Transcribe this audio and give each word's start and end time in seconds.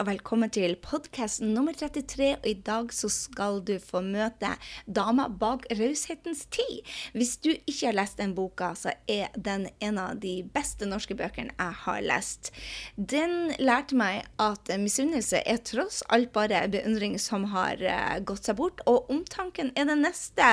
Og 0.00 0.08
velkommen 0.08 0.50
til 0.50 0.74
podkast 0.82 1.42
nummer 1.44 1.74
33. 1.76 2.30
Og 2.40 2.46
i 2.48 2.54
dag 2.66 2.90
så 2.94 3.08
skal 3.12 3.60
du 3.66 3.76
få 3.82 4.00
møte 4.02 4.50
dama 4.90 5.26
bak 5.28 5.66
raushetens 5.70 6.44
tid. 6.54 6.80
Hvis 7.14 7.36
du 7.44 7.50
ikke 7.52 7.90
har 7.90 7.96
lest 7.98 8.18
den 8.18 8.34
boka, 8.34 8.72
så 8.78 8.94
er 9.10 9.30
den 9.36 9.68
en 9.84 10.00
av 10.00 10.18
de 10.22 10.34
beste 10.54 10.88
norske 10.88 11.14
bøkene 11.18 11.54
jeg 11.54 11.78
har 11.84 12.00
lest. 12.06 12.50
Den 12.96 13.52
lærte 13.62 13.98
meg 13.98 14.24
at 14.42 14.72
misunnelse 14.80 15.42
er 15.46 15.60
tross 15.66 16.02
alt 16.14 16.32
bare 16.34 16.64
beundring 16.72 17.16
som 17.22 17.46
har 17.54 17.78
uh, 17.84 18.18
gått 18.26 18.48
seg 18.48 18.58
bort, 18.58 18.82
og 18.90 19.10
omtanken 19.12 19.70
er 19.78 19.88
den 19.90 20.02
neste 20.04 20.48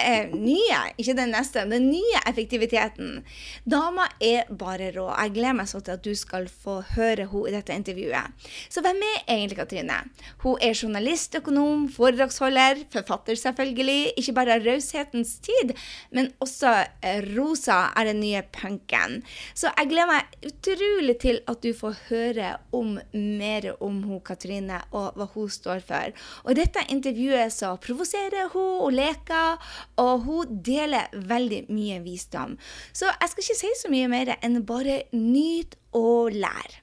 eh, 0.00 0.32
nye, 0.34 0.82
ikke 0.98 1.16
den 1.18 1.34
neste, 1.36 1.66
den 1.70 1.90
nye 1.92 2.24
effektiviteten. 2.26 3.22
Dama 3.68 4.08
er 4.18 4.50
bare 4.50 4.90
rå. 4.96 5.06
Jeg 5.14 5.36
gleder 5.36 5.60
meg 5.62 5.70
så 5.70 5.82
til 5.84 5.98
at 5.98 6.04
du 6.06 6.14
skal 6.18 6.50
få 6.50 6.80
høre 6.96 7.28
henne 7.30 7.46
i 7.50 7.54
dette 7.54 7.74
intervjuet. 7.76 8.48
Så 8.68 8.79
hvem 8.84 9.00
er 9.04 9.22
egentlig 9.28 9.58
Katrine? 9.58 9.98
Hun 10.42 10.58
er 10.62 10.74
journalist, 10.76 11.34
økonom, 11.38 11.86
foredragsholder, 11.92 12.84
forfatter 12.92 13.38
selvfølgelig. 13.38 14.12
Ikke 14.20 14.34
bare 14.36 14.58
raushetens 14.64 15.36
tid, 15.44 15.74
men 16.14 16.30
også 16.40 16.72
eh, 17.02 17.22
Rosa 17.36 17.80
er 17.96 18.10
den 18.10 18.20
nye 18.24 18.42
punken. 18.54 19.20
Så 19.54 19.72
jeg 19.72 19.90
gleder 19.92 20.10
meg 20.10 20.50
utrolig 20.50 21.16
til 21.22 21.40
at 21.50 21.62
du 21.64 21.70
får 21.76 21.98
høre 22.08 22.52
om 22.76 22.96
mer 23.14 23.70
om 23.80 24.02
hun 24.06 24.22
Katrine 24.24 24.82
og 24.90 25.16
hva 25.18 25.28
hun 25.34 25.50
står 25.50 25.84
for. 25.86 26.14
Og 26.44 26.52
i 26.54 26.60
dette 26.60 26.86
intervjuet 26.92 27.54
så 27.54 27.74
provoserer 27.82 28.50
hun 28.54 28.86
og 28.86 28.94
leker, 28.96 29.58
og 30.00 30.26
hun 30.26 30.60
deler 30.66 31.10
veldig 31.12 31.64
mye 31.72 32.00
visdom. 32.04 32.56
Så 32.92 33.10
jeg 33.10 33.32
skal 33.32 33.46
ikke 33.46 33.60
si 33.62 33.74
så 33.82 33.92
mye 33.92 34.10
mer 34.10 34.36
enn 34.40 34.62
bare 34.66 35.02
nyt 35.16 35.78
og 35.96 36.36
lær. 36.36 36.80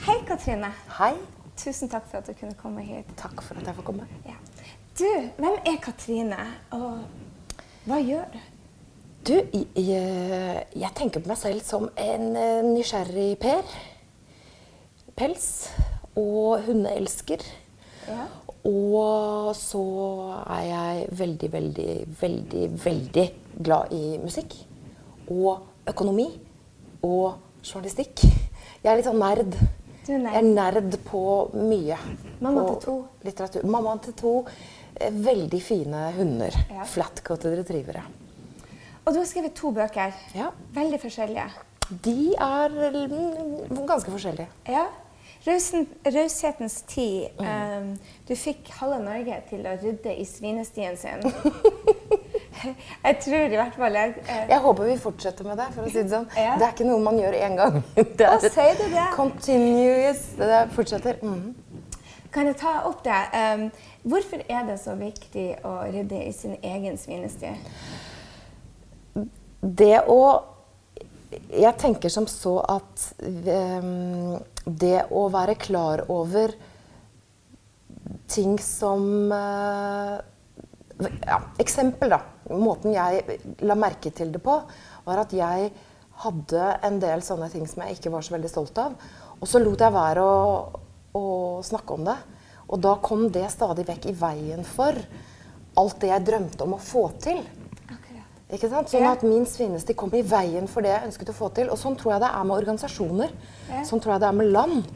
Hei, 0.00 0.14
Katrine. 0.24 0.70
Hei. 0.96 1.12
Tusen 1.60 1.90
takk 1.92 2.06
for 2.08 2.22
at 2.22 2.28
du 2.30 2.32
kunne 2.32 2.54
komme 2.56 2.80
hit. 2.80 3.08
Takk 3.20 3.42
for 3.44 3.58
at 3.60 3.66
jeg 3.68 3.76
får 3.76 3.84
komme. 3.84 4.06
Ja. 4.24 4.38
Du, 4.96 5.08
hvem 5.36 5.58
er 5.68 5.74
Katrine, 5.84 6.38
og 6.72 7.02
hva 7.84 7.98
gjør 8.00 8.30
du? 8.32 8.38
Du, 9.28 9.34
jeg, 9.76 10.62
jeg, 10.72 10.90
tenker 10.96 11.20
på 11.20 11.28
meg 11.28 11.36
selv 11.36 11.60
som 11.66 11.84
en 12.00 12.24
eh, 12.32 12.62
nysgjerrig 12.64 13.34
Per. 13.42 13.74
Pels 15.20 15.50
og 16.16 16.64
hundeelsker. 16.64 17.44
Ja. 18.08 18.24
Og 18.64 19.52
så 19.58 19.82
er 20.46 20.62
jeg 20.64 21.10
veldig, 21.20 21.50
veldig, 21.52 21.90
veldig, 22.22 22.70
veldig 22.86 23.26
glad 23.60 23.92
i 23.92 24.16
musikk. 24.24 24.56
Og 25.28 25.60
økonomi. 25.92 26.30
Og 27.04 27.36
journalistikk. 27.60 28.24
Jeg 28.80 28.94
er 28.94 28.96
litt 28.96 29.10
sånn 29.10 29.20
nerd. 29.20 29.60
Du 30.10 30.16
er 30.16 30.22
nerd. 30.24 30.34
Jeg 30.34 30.42
er 30.42 30.54
nerd 30.56 30.94
på 31.06 31.20
mye. 31.54 31.96
Mamma 32.42 32.64
til 32.66 32.78
to. 32.82 32.94
Litteratur. 33.22 33.66
Mamma 33.70 33.92
til 34.02 34.14
to. 34.18 34.32
Eh, 34.98 35.12
veldig 35.14 35.60
fine 35.62 36.00
hunder. 36.16 36.56
Ja. 36.66 36.86
Flatcoated 36.90 37.54
retrievere. 37.60 38.02
Og 39.04 39.14
du 39.14 39.20
har 39.20 39.28
skrevet 39.30 39.54
to 39.54 39.70
bøker. 39.76 40.16
Ja. 40.34 40.48
Veldig 40.74 40.98
forskjellige. 41.04 41.46
De 42.02 42.34
er 42.34 42.74
mm, 43.06 43.86
ganske 43.86 44.10
forskjellige. 44.10 44.48
Ja. 44.66 44.88
Raushetens 45.46 46.82
tid. 46.90 47.30
Mm. 47.38 47.46
Um, 47.46 47.94
du 48.26 48.34
fikk 48.34 48.66
halve 48.80 48.98
Norge 49.06 49.38
til 49.48 49.62
å 49.62 49.78
rydde 49.78 50.18
i 50.18 50.26
svinestien 50.26 50.98
sin. 50.98 51.22
jeg 53.06 53.18
tror 53.24 53.54
i 53.54 53.58
hvert 53.58 53.78
fall 53.78 53.96
jeg, 53.98 54.14
eh. 54.26 54.44
jeg 54.50 54.62
håper 54.64 54.90
vi 54.90 54.96
fortsetter 55.00 55.48
med 55.48 55.58
det. 55.60 55.68
for 55.74 55.86
å 55.86 55.90
si 55.90 56.02
Det 56.02 56.12
sånn. 56.12 56.28
Ja. 56.40 56.56
Det 56.60 56.66
er 56.66 56.74
ikke 56.74 56.88
noe 56.88 57.02
man 57.04 57.18
gjør 57.20 57.36
én 57.38 57.56
gang. 57.58 57.80
Det 58.18 58.26
er 58.26 58.36
Hva 58.36 58.52
sier 58.52 58.78
du 58.78 58.86
det? 58.92 59.08
Continuous. 59.16 60.22
Det 60.40 60.60
fortsetter. 60.76 61.20
Mm. 61.24 61.50
Kan 62.30 62.46
jeg 62.46 62.60
ta 62.60 62.76
opp 62.86 63.02
det? 63.02 63.18
Um, 63.34 63.66
hvorfor 64.06 64.44
er 64.46 64.62
det 64.68 64.78
så 64.82 64.94
viktig 64.98 65.48
å 65.66 65.80
rydde 65.90 66.22
i 66.28 66.30
sin 66.34 66.54
egen 66.62 66.98
svinesti? 67.00 67.50
Det 69.60 69.96
å 70.08 70.22
Jeg 71.50 71.76
tenker 71.78 72.10
som 72.10 72.26
så 72.26 72.56
at 72.66 73.02
um, 73.22 74.38
det 74.66 75.04
å 75.14 75.28
være 75.30 75.54
klar 75.58 76.02
over 76.10 76.54
ting 78.30 78.56
som 78.62 79.30
uh, 79.30 80.18
ja, 81.26 81.38
Eksempel, 81.62 82.10
da. 82.14 82.20
Måten 82.50 82.94
jeg 82.94 83.38
la 83.64 83.76
merke 83.78 84.12
til 84.14 84.32
det 84.34 84.42
på, 84.42 84.56
var 85.06 85.22
at 85.22 85.32
jeg 85.36 85.70
hadde 86.24 86.66
en 86.86 86.98
del 87.00 87.22
sånne 87.24 87.48
ting 87.52 87.66
som 87.68 87.84
jeg 87.84 87.96
ikke 87.96 88.12
var 88.12 88.26
så 88.26 88.34
veldig 88.34 88.50
stolt 88.52 88.80
av. 88.82 88.96
Og 89.40 89.48
så 89.48 89.60
lot 89.62 89.80
jeg 89.80 89.94
være 89.94 90.24
å, 90.24 90.42
å 91.16 91.24
snakke 91.64 91.96
om 91.96 92.04
det. 92.08 92.18
Og 92.70 92.82
da 92.82 92.96
kom 93.02 93.28
det 93.32 93.46
stadig 93.54 93.86
vekk 93.88 94.10
i 94.10 94.16
veien 94.18 94.66
for 94.66 94.98
alt 95.80 95.96
det 96.02 96.10
jeg 96.10 96.26
drømte 96.26 96.66
om 96.66 96.76
å 96.76 96.82
få 96.82 97.08
til. 97.22 97.40
Ikke 98.50 98.66
sant? 98.66 98.90
Sånn 98.90 99.06
at 99.06 99.22
min 99.22 99.44
svinesti 99.46 99.94
kom 99.94 100.10
i 100.18 100.24
veien 100.26 100.66
for 100.70 100.82
det 100.82 100.90
jeg 100.90 101.06
ønsket 101.06 101.30
å 101.30 101.36
få 101.36 101.52
til. 101.54 101.70
Og 101.70 101.78
sånn 101.78 101.94
tror 101.98 102.16
jeg 102.16 102.24
det 102.24 102.30
er 102.34 102.48
med 102.48 102.56
organisasjoner. 102.56 103.34
Sånn 103.86 104.02
tror 104.02 104.16
jeg 104.16 104.24
det 104.24 104.30
er 104.30 104.38
med 104.40 104.50
land. 104.50 104.88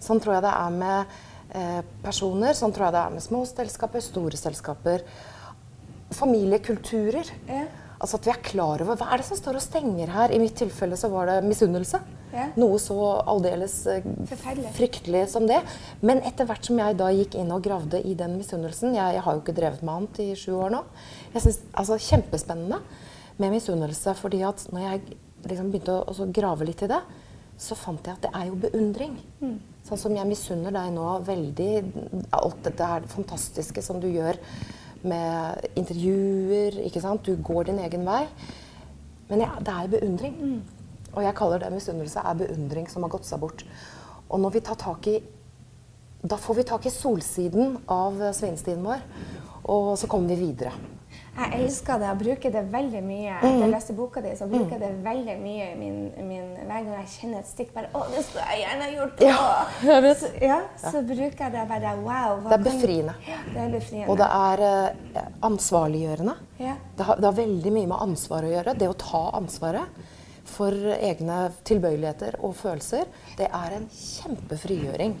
Sånn 0.00 0.22
tror 0.22 0.36
jeg 0.36 0.44
det 0.46 0.52
er 0.54 0.76
med 0.76 1.16
eh, 1.58 1.80
personer. 2.04 2.54
Sånn 2.56 2.74
tror 2.74 2.86
jeg 2.86 2.96
det 2.96 3.02
er 3.02 3.16
med 3.16 3.24
små 3.24 3.42
selskaper, 3.50 4.04
store 4.04 4.38
selskaper. 4.38 5.02
Familiekulturer. 6.14 7.30
Ja. 7.48 7.66
Altså 8.00 8.16
at 8.16 8.26
vi 8.26 8.32
er 8.32 8.40
klar 8.40 8.80
over 8.80 8.96
hva 8.96 9.10
er 9.12 9.20
det 9.20 9.26
som 9.28 9.36
står 9.36 9.58
og 9.58 9.62
stenger 9.64 10.10
her. 10.14 10.32
I 10.32 10.40
mitt 10.40 10.56
tilfelle 10.56 10.96
så 10.96 11.10
var 11.12 11.28
det 11.28 11.36
misunnelse. 11.44 12.00
Ja. 12.30 12.46
Noe 12.60 12.78
så 12.80 12.96
aldeles 13.28 13.74
eh, 13.90 14.06
fryktelig 14.76 15.26
som 15.32 15.48
det. 15.50 15.58
Men 16.06 16.22
etter 16.24 16.48
hvert 16.48 16.64
som 16.64 16.78
jeg 16.80 16.96
da 16.96 17.10
gikk 17.12 17.36
inn 17.40 17.52
og 17.52 17.64
gravde 17.66 18.00
i 18.06 18.14
den 18.16 18.38
misunnelsen 18.38 18.94
Jeg, 18.96 19.16
jeg 19.16 19.24
har 19.26 19.36
jo 19.36 19.42
ikke 19.42 19.56
drevet 19.56 19.82
med 19.84 19.96
annet 19.96 20.22
i 20.24 20.28
sju 20.38 20.54
år 20.56 20.72
nå. 20.76 20.84
Jeg 21.34 21.44
synes, 21.44 21.60
altså 21.82 22.00
Kjempespennende 22.06 22.80
med 23.40 23.56
misunnelse. 23.56 24.14
fordi 24.14 24.44
at 24.48 24.64
når 24.72 24.86
jeg 24.86 25.02
liksom 25.50 25.72
begynte 25.72 26.00
å, 26.00 26.14
å 26.24 26.30
grave 26.32 26.68
litt 26.68 26.86
i 26.86 26.90
det, 26.90 27.02
så 27.60 27.76
fant 27.76 28.06
jeg 28.06 28.16
at 28.16 28.24
det 28.24 28.32
er 28.32 28.48
jo 28.48 28.60
beundring. 28.64 29.18
Mm. 29.44 29.56
Sånn 29.84 30.00
som 30.00 30.16
jeg 30.16 30.28
misunner 30.28 30.72
deg 30.72 30.92
nå 30.94 31.06
veldig 31.26 31.72
alt 32.36 32.62
dette 32.64 32.88
her 32.94 33.08
fantastiske 33.12 33.84
som 33.84 34.00
du 34.00 34.08
gjør 34.08 34.40
med 35.02 35.66
intervjuer. 35.76 36.80
ikke 36.84 37.00
sant? 37.00 37.26
Du 37.26 37.36
går 37.42 37.70
din 37.70 37.78
egen 37.78 38.06
vei. 38.06 38.24
Men 39.30 39.44
ja, 39.44 39.50
det 39.58 39.74
er 39.74 39.90
beundring. 39.94 40.36
Mm. 40.40 40.62
Og 41.12 41.22
jeg 41.24 41.34
kaller 41.38 41.58
det 41.58 41.72
misunnelse 41.74 42.22
er 42.22 42.38
beundring 42.38 42.88
som 42.90 43.02
har 43.02 43.12
gått 43.12 43.26
seg 43.26 43.42
bort. 43.42 43.64
Og 44.28 44.40
når 44.40 44.56
vi 44.56 44.64
tar 44.66 44.78
tak 44.78 45.06
i 45.10 45.20
Da 46.20 46.36
får 46.36 46.54
vi 46.54 46.62
tak 46.68 46.84
i 46.84 46.90
solsiden 46.92 47.78
av 47.88 48.18
svinestien 48.36 48.82
vår, 48.84 49.00
og 49.64 49.94
så 49.96 50.04
kommer 50.06 50.28
vi 50.28 50.34
videre. 50.42 50.74
Jeg 51.30 51.60
elsker 51.62 52.00
det 52.00 52.06
Jeg 52.08 52.18
bruker 52.20 52.52
det 52.54 52.62
veldig 52.72 53.00
mye. 53.06 53.36
Etter 53.38 53.54
mm. 53.54 53.62
jeg 53.62 53.72
leste 53.72 53.94
boka 53.96 54.22
di, 54.24 54.32
så 54.36 54.48
bruker 54.50 54.74
jeg 54.74 54.82
det 54.82 54.90
veldig 55.04 55.36
mye 55.40 55.68
i 55.70 55.76
min, 55.78 55.98
min, 56.26 56.48
hver 56.58 56.84
gang 56.86 56.90
jeg 56.98 57.10
kjenner 57.14 57.40
et 57.40 57.50
stikk. 57.50 57.72
bare, 57.76 57.90
å, 57.94 58.04
det 58.10 58.24
skulle 58.26 58.46
jeg 58.50 58.62
gjerne 58.64 58.88
gjort. 58.96 59.24
Ja, 59.24 59.40
jeg 59.90 60.04
vet. 60.06 60.22
Så, 60.22 60.30
ja, 60.44 60.60
så 60.82 61.02
bruker 61.06 61.44
jeg 61.46 61.54
det 61.56 61.66
bare 61.70 61.96
wow. 62.02 62.44
Det 62.46 62.58
er 62.58 62.64
befriende. 62.66 63.16
Ja, 63.28 63.40
det 63.46 63.64
er 63.64 63.74
befriende. 63.76 64.08
Og 64.12 64.20
det 64.20 64.30
er 64.40 64.64
eh, 64.68 65.28
ansvarliggjørende. 65.50 66.36
Ja. 66.60 66.78
Det, 66.96 67.08
har, 67.08 67.20
det, 67.20 67.28
har, 67.30 67.36
veldig 67.40 67.74
mye 67.78 67.92
med 67.94 68.08
ansvar 68.08 68.46
å 68.46 68.54
gjøre. 68.54 68.76
Det 68.82 68.90
å 68.90 68.98
ta 69.00 69.24
ansvaret 69.38 70.00
for 70.50 70.74
egne 70.96 71.44
tilbøyeligheter 71.68 72.40
og 72.44 72.56
følelser, 72.58 73.06
det 73.38 73.46
er 73.54 73.76
en 73.76 73.86
kjempefrigjøring. 73.94 75.14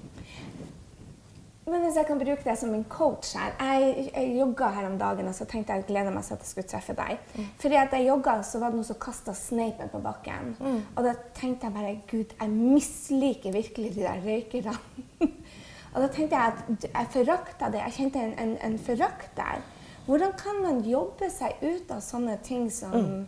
Men 1.70 1.84
hvis 1.84 1.98
jeg 2.00 2.06
kan 2.08 2.18
bruke 2.18 2.42
deg 2.42 2.58
som 2.58 2.72
en 2.74 2.84
coach 2.90 3.34
her 3.38 3.52
Jeg, 3.60 4.06
jeg 4.10 4.34
jogga 4.40 4.70
her 4.74 4.88
om 4.88 4.96
dagen 4.98 5.30
og 5.30 5.36
så 5.36 5.46
tenkte 5.48 5.76
jeg 5.76 5.86
gleda 5.88 6.12
meg 6.14 6.26
til 6.26 6.34
at 6.34 6.44
jeg 6.44 6.50
skulle 6.50 6.70
treffe 6.70 6.96
deg. 6.98 7.18
Mm. 7.36 7.48
Fordi 7.62 7.78
at 7.78 7.96
jeg 7.96 8.08
jogga, 8.08 8.36
så 8.46 8.60
var 8.62 8.72
det 8.72 8.80
noen 8.80 8.88
som 8.90 9.00
kasta 9.02 9.34
sneipen 9.36 9.92
på 9.92 10.02
bakken. 10.04 10.54
Mm. 10.58 10.78
Og 10.96 11.06
da 11.06 11.14
tenkte 11.36 11.68
jeg 11.68 11.76
bare 11.76 11.96
Gud, 12.10 12.36
jeg 12.40 12.54
misliker 12.54 13.54
virkelig 13.54 13.94
de 13.96 14.06
der 14.06 14.24
røykerne. 14.26 14.76
og 15.94 15.98
da 16.04 16.08
tenkte 16.08 16.38
jeg 16.38 16.54
at 16.54 16.88
jeg 16.88 17.12
forakta 17.16 17.70
det. 17.72 17.84
Jeg 17.86 17.98
kjente 17.98 18.24
en, 18.24 18.38
en, 18.44 18.56
en 18.66 18.78
forakt 18.90 19.36
der. 19.38 19.62
Hvordan 20.06 20.32
kan 20.38 20.62
man 20.64 20.80
jobbe 20.82 21.28
seg 21.30 21.60
ut 21.62 21.92
av 21.94 22.00
sånne 22.02 22.40
ting 22.42 22.66
som 22.74 22.96
mm. 22.96 23.20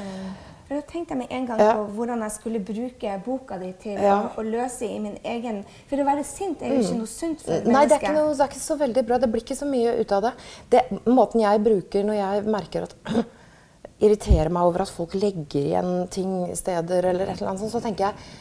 uh, 0.00 0.51
For 0.72 0.80
Da 0.80 0.88
tenkte 0.88 1.12
jeg 1.12 1.20
med 1.20 1.32
en 1.36 1.46
gang 1.50 1.60
ja. 1.60 1.72
på 1.76 1.84
hvordan 1.98 2.22
jeg 2.24 2.32
skulle 2.32 2.60
bruke 2.64 3.16
boka 3.26 3.58
di 3.60 3.68
til 3.82 3.98
ja. 4.00 4.14
å, 4.24 4.30
å, 4.40 4.44
løse 4.46 4.86
i 4.88 4.96
min 5.02 5.18
egen 5.20 5.58
For 5.90 6.00
å 6.00 6.06
være 6.06 6.24
sint 6.24 6.62
er 6.64 6.72
jo 6.72 6.78
ikke 6.80 6.94
mm. 6.94 7.02
noe 7.02 7.10
sunt 7.12 7.42
for 7.44 7.52
et 7.58 7.66
menneske. 7.66 7.76
Nei, 7.76 7.82
det 7.90 7.98
er, 7.98 8.14
noe, 8.16 8.30
det 8.32 8.46
er 8.46 8.54
ikke 8.54 8.62
så 8.62 8.76
veldig 8.80 9.02
bra. 9.10 9.18
Det 9.20 9.28
blir 9.34 9.44
ikke 9.44 9.56
så 9.58 9.68
mye 9.68 9.92
ut 9.98 10.14
av 10.16 10.24
det. 10.24 10.30
det 10.72 10.82
måten 11.04 11.42
jeg 11.44 11.62
bruker 11.66 12.06
når 12.08 12.16
jeg 12.16 12.46
merker 12.54 12.86
at 12.86 12.94
irriterer 14.06 14.52
meg 14.56 14.70
over 14.70 14.86
at 14.86 14.94
folk 14.94 15.18
legger 15.18 15.60
igjen 15.60 15.92
ting 16.14 16.32
steder, 16.56 17.10
eller 17.12 17.28
et 17.28 17.36
eller 17.36 17.52
annet 17.52 17.64
sånt, 17.66 17.74
så 17.74 17.82
tenker 17.84 18.08
jeg 18.08 18.32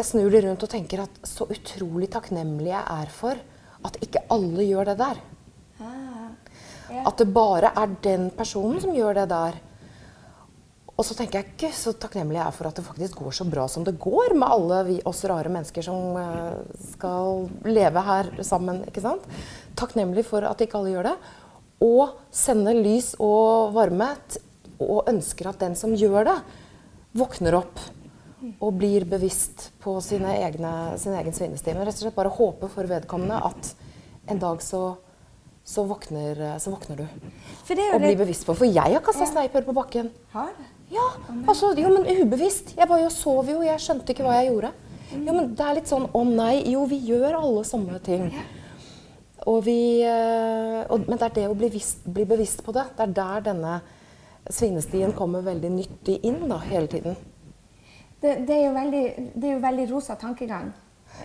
Jeg 0.00 0.08
snur 0.08 0.32
det 0.32 0.40
rundt 0.46 0.64
og 0.64 0.72
tenker 0.72 1.04
at 1.04 1.20
så 1.28 1.44
utrolig 1.52 2.08
takknemlig 2.16 2.72
jeg 2.72 2.82
er 2.96 3.12
for 3.12 3.44
at 3.84 4.00
ikke 4.00 4.24
alle 4.32 4.64
gjør 4.64 4.88
det 4.88 4.96
der. 5.02 5.20
Ah, 5.84 6.32
ja. 6.88 7.04
At 7.04 7.20
det 7.20 7.28
bare 7.36 7.76
er 7.76 7.92
den 8.08 8.30
personen 8.32 8.80
som 8.80 8.96
gjør 8.96 9.20
det 9.20 9.28
der. 9.36 9.60
Og 10.94 11.02
så 11.02 11.16
tenker 11.18 11.40
jeg 11.40 11.54
ikke 11.54 11.72
så 11.74 11.90
takknemlig 11.98 12.38
jeg 12.38 12.46
er 12.46 12.54
for 12.54 12.68
at 12.68 12.76
det 12.78 12.84
faktisk 12.86 13.16
går 13.18 13.34
så 13.34 13.46
bra 13.50 13.64
som 13.70 13.82
det 13.86 13.96
går 13.98 14.36
med 14.38 14.46
alle 14.46 14.80
vi, 14.86 14.98
oss 15.10 15.24
rare 15.26 15.50
mennesker 15.50 15.82
som 15.82 16.14
uh, 16.14 16.60
skal 16.92 17.48
leve 17.66 18.04
her 18.06 18.30
sammen. 18.46 18.84
ikke 18.86 19.02
sant? 19.02 19.24
Takknemlig 19.78 20.22
for 20.28 20.46
at 20.46 20.62
ikke 20.62 20.78
alle 20.78 20.92
gjør 20.92 21.08
det. 21.08 21.14
Og 21.82 22.14
sende 22.30 22.76
lys 22.78 23.12
og 23.18 23.74
varme 23.74 24.12
og 24.78 25.10
ønsker 25.10 25.50
at 25.50 25.58
den 25.64 25.74
som 25.78 25.96
gjør 25.98 26.28
det, 26.30 26.36
våkner 27.14 27.58
opp 27.58 27.82
og 28.60 28.76
blir 28.76 29.06
bevisst 29.08 29.70
på 29.82 29.96
sine 30.04 30.36
egne, 30.44 30.70
sin 31.00 31.14
egen 31.16 31.34
svinestime. 31.34 31.82
Rett 31.82 31.96
og 31.96 32.04
slett 32.04 32.16
bare 32.16 32.32
håpe 32.34 32.70
for 32.70 32.86
vedkommende 32.90 33.40
at 33.50 33.72
en 34.30 34.40
dag 34.42 34.62
så, 34.62 34.82
så, 35.64 35.84
våkner, 35.88 36.44
så 36.62 36.70
våkner, 36.74 37.02
du. 37.02 37.28
og 37.90 37.98
blir 38.02 38.18
bevisst 38.20 38.46
på 38.46 38.56
For 38.56 38.68
jeg 38.68 38.94
har 38.94 39.04
kasta 39.04 39.26
ja. 39.26 39.32
sneiper 39.32 39.66
på 39.66 39.74
bakken. 39.76 40.12
Har? 40.34 40.54
Ja, 40.94 41.06
altså, 41.48 41.72
jo, 41.78 41.90
men 41.90 42.22
ubevisst. 42.22 42.74
Jeg 42.78 42.88
var 42.88 43.00
jo 43.02 43.10
sov 43.12 43.48
jo, 43.50 43.62
jeg 43.66 43.82
skjønte 43.82 44.14
ikke 44.14 44.26
hva 44.26 44.38
jeg 44.38 44.52
gjorde. 44.52 44.74
Jo, 45.14 45.32
men 45.32 45.54
det 45.54 45.64
er 45.64 45.78
litt 45.78 45.90
sånn 45.90 46.06
å 46.14 46.22
nei. 46.26 46.60
Jo, 46.70 46.84
vi 46.90 47.00
gjør 47.08 47.38
alle 47.40 47.64
samme 47.66 47.98
ting. 48.04 48.28
Og 49.50 49.60
vi, 49.66 50.00
eh, 50.06 50.80
og, 50.88 51.04
men 51.08 51.18
det 51.20 51.28
er 51.28 51.36
det 51.40 51.48
å 51.50 51.58
bli, 51.58 51.68
visst, 51.74 52.06
bli, 52.06 52.24
bevisst 52.28 52.64
på 52.64 52.72
det. 52.76 52.86
Det 52.96 53.04
er 53.04 53.14
der 53.18 53.44
denne 53.50 53.74
svinestien 54.50 55.12
kommer 55.16 55.44
veldig 55.44 55.70
nyttig 55.72 56.18
inn 56.24 56.40
da, 56.48 56.58
hele 56.64 56.88
tiden. 56.90 57.18
Det, 58.22 58.38
det, 58.48 58.56
er 58.56 58.72
veldig, 58.72 59.04
det, 59.34 59.48
er 59.48 59.52
jo 59.52 59.60
veldig, 59.60 59.86
rosa 59.90 60.16
tankegang. 60.20 60.72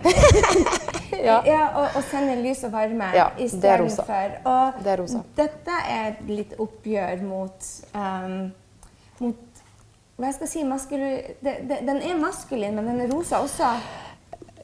ja. 1.28 1.40
ja 1.48 1.62
og 1.80 2.02
sende 2.10 2.36
lys 2.42 2.60
og 2.68 2.74
varme 2.74 3.08
ja, 3.16 3.30
istedenfor. 3.40 4.36
Og 4.44 4.82
det 4.84 4.92
er 4.92 5.00
rosa. 5.00 5.22
dette 5.38 5.78
er 5.88 6.20
litt 6.28 6.52
oppgjør 6.60 7.24
mot, 7.24 7.70
um, 7.96 8.36
mot 9.24 9.40
hva 10.20 10.30
skal 10.34 10.46
jeg 10.46 10.52
si, 10.52 10.62
maskul... 10.68 11.02
Den 11.40 12.02
er 12.04 12.18
maskulin, 12.20 12.76
men 12.76 12.90
den 12.90 13.04
er 13.06 13.12
rosa 13.12 13.40
også. 13.40 13.70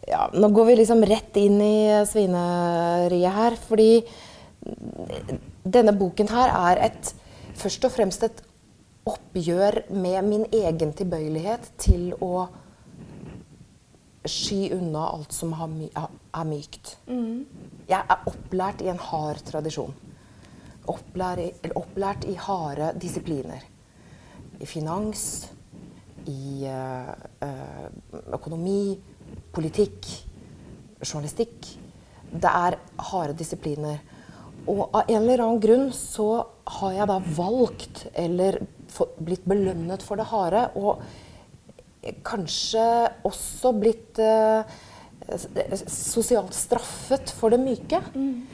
Ja, 0.06 0.26
nå 0.36 0.50
går 0.54 0.68
vi 0.68 0.74
liksom 0.82 1.02
rett 1.08 1.38
inn 1.40 1.56
i 1.64 1.78
svineriet 2.06 3.34
her, 3.34 3.56
fordi 3.58 4.04
denne 5.66 5.94
boken 5.96 6.28
her 6.30 6.52
er 6.52 6.82
et, 6.90 7.10
først 7.58 7.88
og 7.88 7.94
fremst 7.94 8.26
et 8.26 8.42
oppgjør 9.06 9.84
med 9.94 10.28
min 10.28 10.46
egen 10.54 10.92
tilbøyelighet 10.98 11.70
til 11.82 12.10
å 12.22 12.46
sky 14.26 14.72
unna 14.74 15.06
alt 15.14 15.34
som 15.34 15.54
er 15.56 16.48
mykt. 16.50 16.96
Mm. 17.06 17.46
Jeg 17.86 18.02
er 18.02 18.26
opplært 18.28 18.82
i 18.82 18.90
en 18.90 19.00
hard 19.00 19.42
tradisjon. 19.46 19.94
Opplært, 20.90 21.70
opplært 21.78 22.26
i 22.30 22.36
harde 22.38 22.92
disipliner 23.02 23.64
i 24.60 24.66
finans, 24.68 25.48
i 26.26 26.66
uh, 26.66 27.12
økonomi, 28.34 28.96
politikk, 29.54 30.08
journalistikk. 31.04 31.70
Det 32.30 32.50
er 32.50 32.78
harde 33.10 33.36
disipliner. 33.38 34.00
Og 34.66 34.88
av 34.88 35.04
en 35.06 35.20
eller 35.20 35.44
annen 35.44 35.62
grunn 35.62 35.86
så 35.94 36.30
har 36.80 36.96
jeg 36.96 37.10
da 37.12 37.20
valgt, 37.36 38.06
eller 38.18 38.58
blitt 39.22 39.46
belønnet 39.46 40.02
for 40.02 40.18
det 40.18 40.28
harde, 40.32 40.64
og 40.78 41.04
kanskje 42.26 42.82
også 43.26 43.72
blitt 43.76 44.20
uh, 44.22 44.66
sosialt 45.90 46.54
straffet 46.54 47.32
for 47.34 47.54
det 47.54 47.60
myke. 47.62 48.00
Mm. 48.14 48.46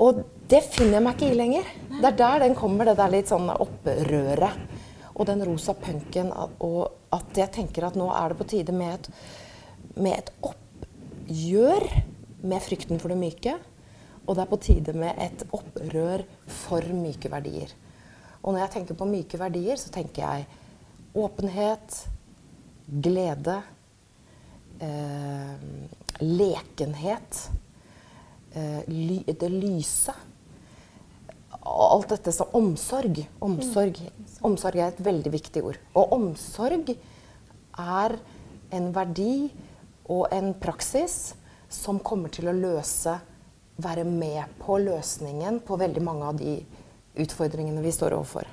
Og 0.00 0.22
det 0.48 0.62
finner 0.72 0.96
jeg 0.96 1.04
meg 1.04 1.16
ikke 1.16 1.32
i 1.32 1.36
lenger. 1.36 1.72
Det 1.92 2.06
er 2.08 2.20
der 2.20 2.44
den 2.46 2.56
kommer, 2.56 2.88
det 2.88 2.96
der 3.00 3.12
litt 3.12 3.28
sånn 3.28 3.50
opprøret 3.52 4.79
og 5.20 5.28
den 5.28 5.44
rosa 5.44 5.74
punken. 5.76 6.32
Og 6.64 7.12
at 7.12 7.42
jeg 7.42 7.52
tenker 7.58 7.86
at 7.86 7.98
nå 7.98 8.08
er 8.14 8.32
det 8.32 8.38
på 8.40 8.48
tide 8.54 8.74
med 8.76 8.94
et, 8.96 9.10
med 10.00 10.16
et 10.16 10.32
oppgjør 10.48 11.86
med 12.40 12.64
frykten 12.64 13.02
for 13.02 13.12
det 13.12 13.20
myke. 13.20 13.58
Og 14.24 14.36
det 14.36 14.44
er 14.44 14.50
på 14.50 14.60
tide 14.62 14.94
med 14.96 15.20
et 15.20 15.44
opprør 15.56 16.24
for 16.62 16.86
myke 16.96 17.30
verdier. 17.32 17.72
Og 18.40 18.54
når 18.54 18.64
jeg 18.64 18.74
tenker 18.78 18.96
på 18.96 19.08
myke 19.08 19.40
verdier, 19.40 19.76
så 19.76 19.92
tenker 19.92 20.24
jeg 20.24 20.46
åpenhet, 21.20 21.96
glede, 22.88 23.58
eh, 24.80 25.52
lekenhet, 26.22 27.40
eh, 28.54 28.80
ly, 28.88 29.20
det 29.26 29.50
lyse 29.52 30.14
alt 31.70 32.08
dette 32.08 32.32
som 32.32 32.46
omsorg. 32.56 33.22
Omsorg. 33.38 34.00
Omsorg 34.46 34.80
er 34.80 34.92
et 34.92 35.02
veldig 35.04 35.32
viktig 35.32 35.62
ord. 35.66 35.80
Og 35.94 36.14
omsorg 36.16 36.94
er 36.94 38.16
en 38.70 38.92
verdi 38.94 39.50
og 40.10 40.30
en 40.34 40.54
praksis 40.58 41.34
som 41.70 42.00
kommer 42.02 42.32
til 42.34 42.50
å 42.50 42.56
løse 42.56 43.20
Være 43.80 44.04
med 44.04 44.44
på 44.60 44.76
løsningen 44.76 45.62
på 45.64 45.76
veldig 45.80 46.02
mange 46.04 46.26
av 46.28 46.36
de 46.36 46.58
utfordringene 47.22 47.80
vi 47.80 47.92
står 47.94 48.12
overfor. 48.12 48.44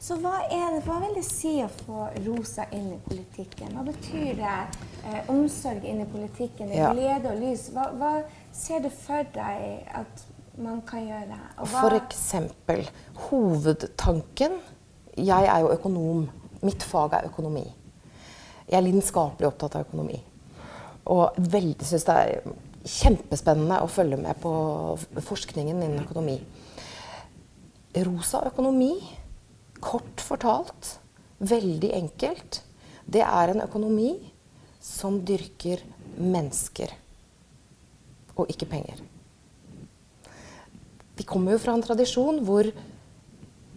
Så 0.00 0.18
hva, 0.20 0.34
det, 0.50 0.82
hva 0.84 0.98
vil 1.00 1.14
det 1.16 1.24
si 1.24 1.54
å 1.64 1.68
få 1.72 2.10
rosa 2.26 2.66
inn 2.76 2.90
i 2.92 2.98
politikken? 3.06 3.72
Hva 3.72 3.86
betyr 3.86 4.36
det? 4.36 4.56
Eh, 5.08 5.30
omsorg 5.32 5.86
inn 5.88 6.02
i 6.04 6.08
politikken, 6.10 6.74
ja. 6.76 6.90
glede 6.92 7.32
og 7.32 7.40
lys. 7.40 7.70
Hva, 7.72 7.88
hva 7.96 8.12
ser 8.52 8.84
du 8.84 8.90
for 8.92 9.24
deg 9.32 9.88
at 9.96 10.26
man 10.60 10.82
kan 10.84 11.06
gjøre? 11.08 11.40
For 11.72 11.96
eksempel 11.96 12.84
hovedtanken 13.30 14.60
Jeg 15.16 15.48
er 15.48 15.64
jo 15.64 15.72
økonom. 15.72 16.26
Mitt 16.64 16.84
fag 16.84 17.14
er 17.16 17.28
økonomi. 17.30 17.64
Jeg 18.66 18.78
er 18.78 18.84
lidenskapelig 18.84 19.48
opptatt 19.48 19.78
av 19.78 19.86
økonomi. 19.86 20.18
Og 21.12 21.36
veldig 21.38 21.86
syns 21.86 22.06
det 22.08 22.16
er 22.16 22.54
kjempespennende 22.86 23.80
å 23.82 23.90
følge 23.90 24.18
med 24.20 24.38
på 24.42 24.52
forskningen 25.26 25.82
innen 25.82 26.04
økonomi. 26.04 26.36
Rosa 28.06 28.42
økonomi, 28.50 28.92
kort 29.80 30.20
fortalt, 30.20 30.96
veldig 31.38 31.92
enkelt, 31.96 32.60
det 33.06 33.22
er 33.24 33.52
en 33.52 33.62
økonomi 33.64 34.10
som 34.82 35.20
dyrker 35.26 35.82
mennesker 36.16 36.92
og 38.36 38.50
ikke 38.52 38.68
penger. 38.68 39.00
Vi 41.16 41.24
kommer 41.24 41.54
jo 41.54 41.62
fra 41.62 41.76
en 41.76 41.84
tradisjon 41.84 42.42
hvor 42.44 42.68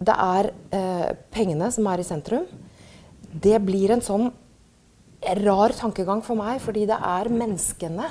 det 0.00 0.16
er 0.16 0.50
eh, 0.72 1.08
pengene 1.32 1.68
som 1.74 1.88
er 1.90 2.00
i 2.00 2.06
sentrum. 2.06 2.46
Det 3.30 3.58
blir 3.62 3.92
en 3.92 4.04
sånn 4.04 4.30
rar 5.44 5.74
tankegang 5.76 6.22
for 6.24 6.40
meg, 6.40 6.60
fordi 6.64 6.86
det 6.88 6.96
er 6.96 7.28
menneskene. 7.32 8.08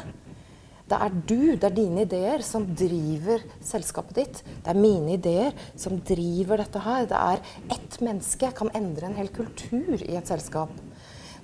Det 0.89 0.97
er 0.97 1.15
du, 1.29 1.41
det 1.53 1.65
er 1.67 1.75
dine 1.75 2.05
ideer 2.05 2.43
som 2.45 2.65
driver 2.77 3.43
selskapet 3.65 4.19
ditt. 4.21 4.39
Det 4.45 4.71
er 4.71 4.77
mine 4.77 5.15
ideer 5.17 5.57
som 5.77 5.97
driver 6.05 6.61
dette 6.61 6.81
her. 6.81 7.05
Det 7.09 7.19
er 7.19 7.43
ett 7.75 7.99
menneske 8.05 8.49
kan 8.57 8.71
endre 8.77 9.09
en 9.09 9.17
hel 9.17 9.29
kultur 9.33 9.97
i 10.01 10.15
et 10.17 10.29
selskap. 10.29 10.73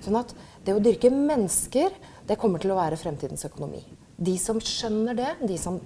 Sånn 0.02 0.18
at 0.18 0.34
det 0.66 0.74
å 0.74 0.82
dyrke 0.82 1.10
mennesker, 1.14 1.94
det 2.26 2.38
kommer 2.38 2.62
til 2.62 2.74
å 2.74 2.78
være 2.78 2.98
fremtidens 2.98 3.46
økonomi. 3.46 3.82
De 4.16 4.34
som 4.40 4.58
skjønner 4.62 5.18
det, 5.18 5.32
de 5.46 5.58
som 5.60 5.78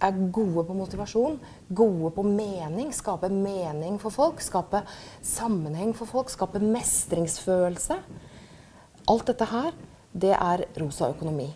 er 0.00 0.18
gode 0.32 0.64
på 0.66 0.76
motivasjon, 0.76 1.38
gode 1.68 2.10
på 2.16 2.24
mening, 2.26 2.90
skape 2.94 3.30
mening 3.32 3.98
for 4.02 4.14
folk, 4.14 4.42
skape 4.44 4.82
sammenheng 5.22 5.94
for 5.96 6.10
folk, 6.10 6.32
skape 6.32 6.62
mestringsfølelse. 6.62 7.98
Alt 9.10 9.26
dette 9.32 9.48
her, 9.50 9.74
det 10.12 10.34
er 10.36 10.64
rosa 10.80 11.10
økonomi. 11.12 11.48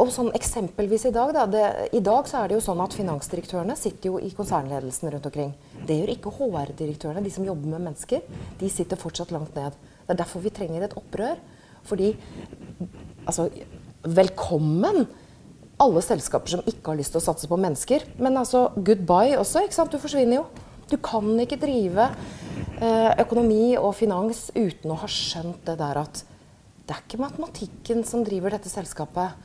Og 0.00 0.08
sånn 0.14 0.30
eksempelvis 0.36 1.08
I 1.10 1.12
dag 1.12 1.32
da, 1.34 1.44
det, 1.50 1.64
i 1.96 2.00
dag 2.04 2.28
så 2.30 2.40
er 2.40 2.50
det 2.50 2.56
jo 2.56 2.64
sånn 2.64 2.80
at 2.80 2.94
finansdirektørene 2.96 3.76
sitter 3.76 4.12
jo 4.12 4.20
i 4.22 4.30
konsernledelsen 4.36 5.10
rundt 5.12 5.26
omkring. 5.28 5.50
Det 5.86 5.98
gjør 5.98 6.12
ikke 6.14 6.32
HR-direktørene, 6.38 7.24
de 7.24 7.32
som 7.34 7.44
jobber 7.44 7.74
med 7.74 7.84
mennesker. 7.90 8.24
De 8.60 8.70
sitter 8.72 9.00
fortsatt 9.00 9.34
langt 9.34 9.56
ned. 9.58 9.76
Det 10.06 10.14
er 10.14 10.22
derfor 10.22 10.44
vi 10.44 10.54
trenger 10.54 10.86
et 10.86 10.96
opprør. 10.96 11.42
Fordi 11.88 12.14
altså, 13.26 13.50
Velkommen 14.00 15.02
alle 15.80 16.02
selskaper 16.04 16.52
som 16.52 16.64
ikke 16.68 16.92
har 16.92 16.98
lyst 17.00 17.14
til 17.14 17.20
å 17.22 17.24
satse 17.24 17.48
på 17.50 17.58
mennesker. 17.60 18.04
Men 18.20 18.38
altså, 18.40 18.68
goodbye 18.76 19.38
også. 19.40 19.64
ikke 19.64 19.78
sant? 19.78 19.92
Du 19.92 20.02
forsvinner 20.02 20.40
jo. 20.40 20.46
Du 20.90 20.96
kan 20.98 21.28
ikke 21.38 21.60
drive 21.60 22.08
eh, 22.82 23.12
økonomi 23.22 23.76
og 23.78 23.94
finans 23.98 24.48
uten 24.56 24.90
å 24.90 24.98
ha 25.00 25.08
skjønt 25.10 25.62
det 25.68 25.76
der 25.80 26.02
at 26.02 26.24
det 26.90 26.96
er 26.96 27.04
ikke 27.04 27.22
matematikken 27.22 28.02
som 28.02 28.24
driver 28.26 28.56
dette 28.56 28.70
selskapet. 28.72 29.36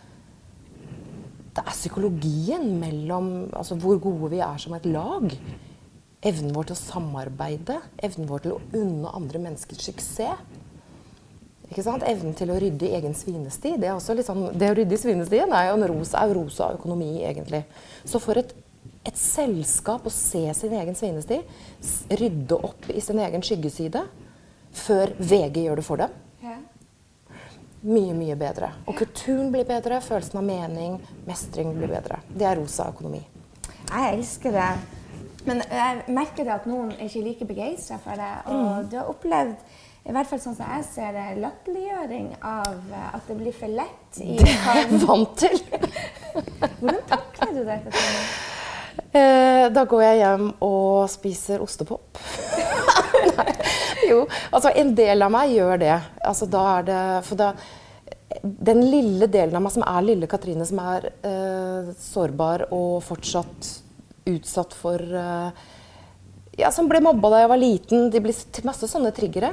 Det 1.55 1.61
er 1.61 1.75
psykologien 1.75 2.65
mellom 2.81 3.29
altså 3.53 3.77
hvor 3.79 4.01
gode 4.01 4.31
vi 4.33 4.41
er 4.41 4.57
som 4.59 4.73
et 4.75 4.87
lag. 4.89 5.29
Evnen 6.25 6.55
vår 6.55 6.71
til 6.71 6.73
å 6.73 6.81
samarbeide, 6.81 7.77
evnen 8.01 8.27
vår 8.31 8.47
til 8.47 8.55
å 8.55 8.61
unne 8.81 9.13
andre 9.13 9.43
menneskers 9.43 9.85
suksess. 9.91 10.41
Ikke 11.69 11.83
sant? 11.85 12.05
Evnen 12.05 12.35
til 12.37 12.51
å 12.53 12.59
rydde 12.61 12.87
i 12.87 12.93
egen 12.97 13.15
svinesti. 13.17 13.75
Det, 13.79 13.89
er 13.89 13.95
også 13.95 14.15
litt 14.17 14.27
sånn, 14.27 14.49
det 14.57 14.69
å 14.71 14.75
rydde 14.77 14.95
i 14.95 15.01
svinestien 15.01 15.53
er 15.55 15.69
jo 15.69 15.79
en 15.79 15.87
rosa, 15.91 16.21
rosa 16.33 16.69
økonomi, 16.77 17.23
egentlig. 17.25 17.63
Så 18.05 18.21
for 18.23 18.37
et, 18.41 18.53
et 19.05 19.17
selskap 19.19 20.05
å 20.05 20.13
se 20.13 20.43
sin 20.57 20.75
egen 20.77 20.97
svinesti, 20.97 21.41
rydde 22.13 22.59
opp 22.69 22.89
i 22.93 23.01
sin 23.03 23.21
egen 23.23 23.45
skyggeside, 23.45 24.05
før 24.75 25.15
VG 25.17 25.65
gjør 25.65 25.79
det 25.79 25.85
for 25.87 26.01
dem 26.03 26.15
ja. 26.43 26.57
Mye, 27.85 28.11
mye 28.17 28.35
bedre. 28.35 28.73
Og 28.89 28.97
kulturen 28.97 29.51
blir 29.53 29.63
bedre, 29.69 30.01
følelsen 30.03 30.41
av 30.41 30.45
mening, 30.47 30.97
mestring 31.27 31.69
blir 31.77 31.91
bedre. 31.93 32.17
Det 32.27 32.47
er 32.49 32.57
rosa 32.57 32.89
økonomi. 32.91 33.21
Jeg 33.85 34.15
elsker 34.15 34.55
det. 34.55 34.69
Men 35.45 35.61
jeg 35.69 36.05
merker 36.13 36.47
det 36.47 36.53
at 36.55 36.69
noen 36.69 36.93
er 36.95 37.05
ikke 37.07 37.25
like 37.25 37.47
begeistra 37.49 37.99
for 38.01 38.17
det. 38.19 38.31
Og 38.49 38.61
mm. 38.61 38.87
du 38.89 38.97
har 38.97 39.11
opplevd 39.11 39.57
i 40.05 40.13
hvert 40.13 40.29
fall 40.29 40.37
sånn 40.41 40.53
som 40.53 40.67
jeg 40.69 40.85
ser 40.85 41.15
det, 41.15 41.21
latterliggjøring 41.41 42.27
av 42.45 42.91
eh, 42.93 43.05
at 43.17 43.23
det 43.25 43.37
blir 43.39 43.55
for 43.57 43.71
lett 43.73 44.19
i 44.21 44.35
Det 44.41 44.51
er 44.53 44.81
jeg 44.83 44.99
vant 45.01 45.31
til. 45.39 45.55
Hvordan 46.77 46.99
takler 47.09 47.55
du 47.55 47.63
det? 47.65 47.77
Katrine? 47.87 48.27
Eh, 49.15 49.63
da 49.73 49.85
går 49.89 50.03
jeg 50.05 50.19
hjem 50.19 50.51
og 50.67 51.07
spiser 51.09 51.63
ostepop. 51.63 52.19
jo, 54.11 54.21
altså 54.51 54.75
en 54.77 54.93
del 54.97 55.25
av 55.25 55.33
meg 55.33 55.55
gjør 55.55 55.81
det. 55.81 55.95
Altså 56.21 56.47
da 56.53 56.61
er 56.75 56.85
det 56.89 57.01
For 57.25 57.39
da 57.39 57.49
Den 58.43 58.83
lille 58.85 59.29
delen 59.31 59.57
av 59.57 59.63
meg 59.65 59.73
som 59.73 59.87
er 59.87 60.05
lille 60.05 60.29
Katrine, 60.29 60.67
som 60.69 60.83
er 60.85 61.09
eh, 61.25 61.89
sårbar 61.97 62.67
og 62.75 63.01
fortsatt 63.07 63.71
utsatt 64.29 64.75
for 64.77 65.01
eh, 65.01 65.65
ja, 66.55 66.69
Som 66.71 66.87
ble 66.87 67.01
mobba 67.03 67.33
da 67.33 67.41
jeg 67.43 67.51
var 67.51 67.59
liten. 67.59 68.09
De 68.13 68.21
blir 68.23 68.63
masse 68.67 68.87
sånne 68.87 69.11
triggere. 69.15 69.51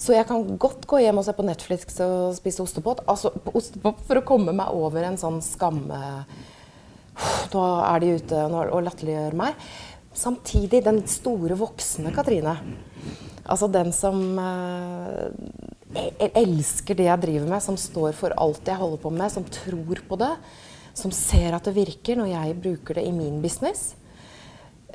Så 0.00 0.14
jeg 0.14 0.28
kan 0.28 0.44
godt 0.60 0.86
gå 0.88 1.02
hjem 1.02 1.20
og 1.20 1.26
se 1.26 1.34
på 1.36 1.44
Netflix 1.44 1.98
og 2.04 2.36
spise 2.38 2.62
ostepop, 2.62 3.02
altså, 3.10 3.32
for 4.06 4.20
å 4.20 4.24
komme 4.26 4.54
meg 4.54 4.70
over 4.70 5.04
en 5.08 5.18
sånn 5.20 5.42
skamme 5.44 5.98
Nå 7.50 7.62
er 7.82 7.98
de 7.98 8.12
ute 8.14 8.42
og 8.46 8.76
latterliggjør 8.86 9.34
meg. 9.40 9.56
Samtidig 10.14 10.84
den 10.86 11.00
store 11.10 11.56
voksne 11.58 12.12
Katrine. 12.14 12.54
Altså 13.48 13.66
den 13.72 13.90
som 13.96 14.38
eh, 14.38 16.28
elsker 16.36 16.98
det 16.98 17.08
jeg 17.08 17.22
driver 17.24 17.50
med, 17.50 17.64
som 17.64 17.78
står 17.80 18.14
for 18.18 18.34
alt 18.38 18.68
jeg 18.68 18.78
holder 18.78 19.02
på 19.02 19.12
med, 19.14 19.32
som 19.34 19.46
tror 19.50 20.02
på 20.08 20.18
det. 20.20 20.30
Som 20.98 21.14
ser 21.14 21.56
at 21.56 21.66
det 21.66 21.74
virker 21.74 22.18
når 22.20 22.32
jeg 22.32 22.58
bruker 22.62 23.00
det 23.00 23.06
i 23.08 23.14
min 23.14 23.40
business. 23.42 23.94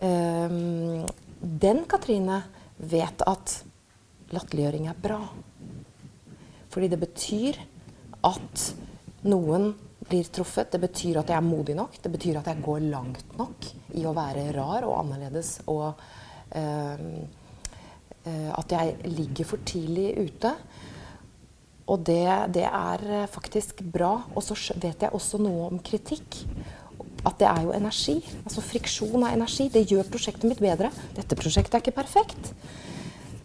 Um, 0.03 1.05
den 1.39 1.85
Katrine 1.87 2.41
vet 2.75 3.23
at 3.23 3.53
latterliggjøring 4.33 4.89
er 4.91 4.99
bra. 4.99 5.21
Fordi 6.73 6.89
det 6.91 6.99
betyr 6.99 7.59
at 8.27 8.65
noen 9.29 9.69
blir 10.03 10.27
truffet. 10.33 10.73
Det 10.73 10.81
betyr 10.83 11.21
at 11.21 11.31
jeg 11.31 11.39
er 11.39 11.45
modig 11.45 11.77
nok. 11.79 11.95
Det 12.03 12.11
betyr 12.11 12.41
at 12.41 12.49
jeg 12.51 12.65
går 12.65 12.89
langt 12.91 13.37
nok 13.39 13.69
i 13.95 14.03
å 14.03 14.15
være 14.17 14.49
rar 14.57 14.87
og 14.89 14.97
annerledes. 15.05 15.55
Og 15.71 15.87
uh, 16.57 17.07
at 18.23 18.71
jeg 18.71 19.11
ligger 19.11 19.47
for 19.47 19.63
tidlig 19.67 20.09
ute. 20.19 20.51
Og 21.91 22.03
det, 22.07 22.27
det, 22.55 22.63
er 22.63 23.27
faktisk 23.31 23.83
bra. 23.83 24.15
Og 24.35 24.43
så 24.43 24.55
vet 24.79 25.03
jeg 25.03 25.15
også 25.15 25.39
noe 25.43 25.67
om 25.71 25.81
kritikk. 25.83 26.43
At 27.23 27.37
det 27.39 27.47
er 27.47 27.61
jo 27.65 27.75
energi. 27.75 28.17
Altså 28.43 28.63
friksjon 28.65 29.21
av 29.23 29.31
energi. 29.31 29.69
Det 29.71 29.85
gjør 29.89 30.09
prosjektet 30.11 30.47
mitt 30.49 30.63
bedre. 30.63 30.91
Dette 31.15 31.37
prosjektet 31.39 31.77
er 31.77 31.83
ikke 31.83 31.95
perfekt. 32.01 32.51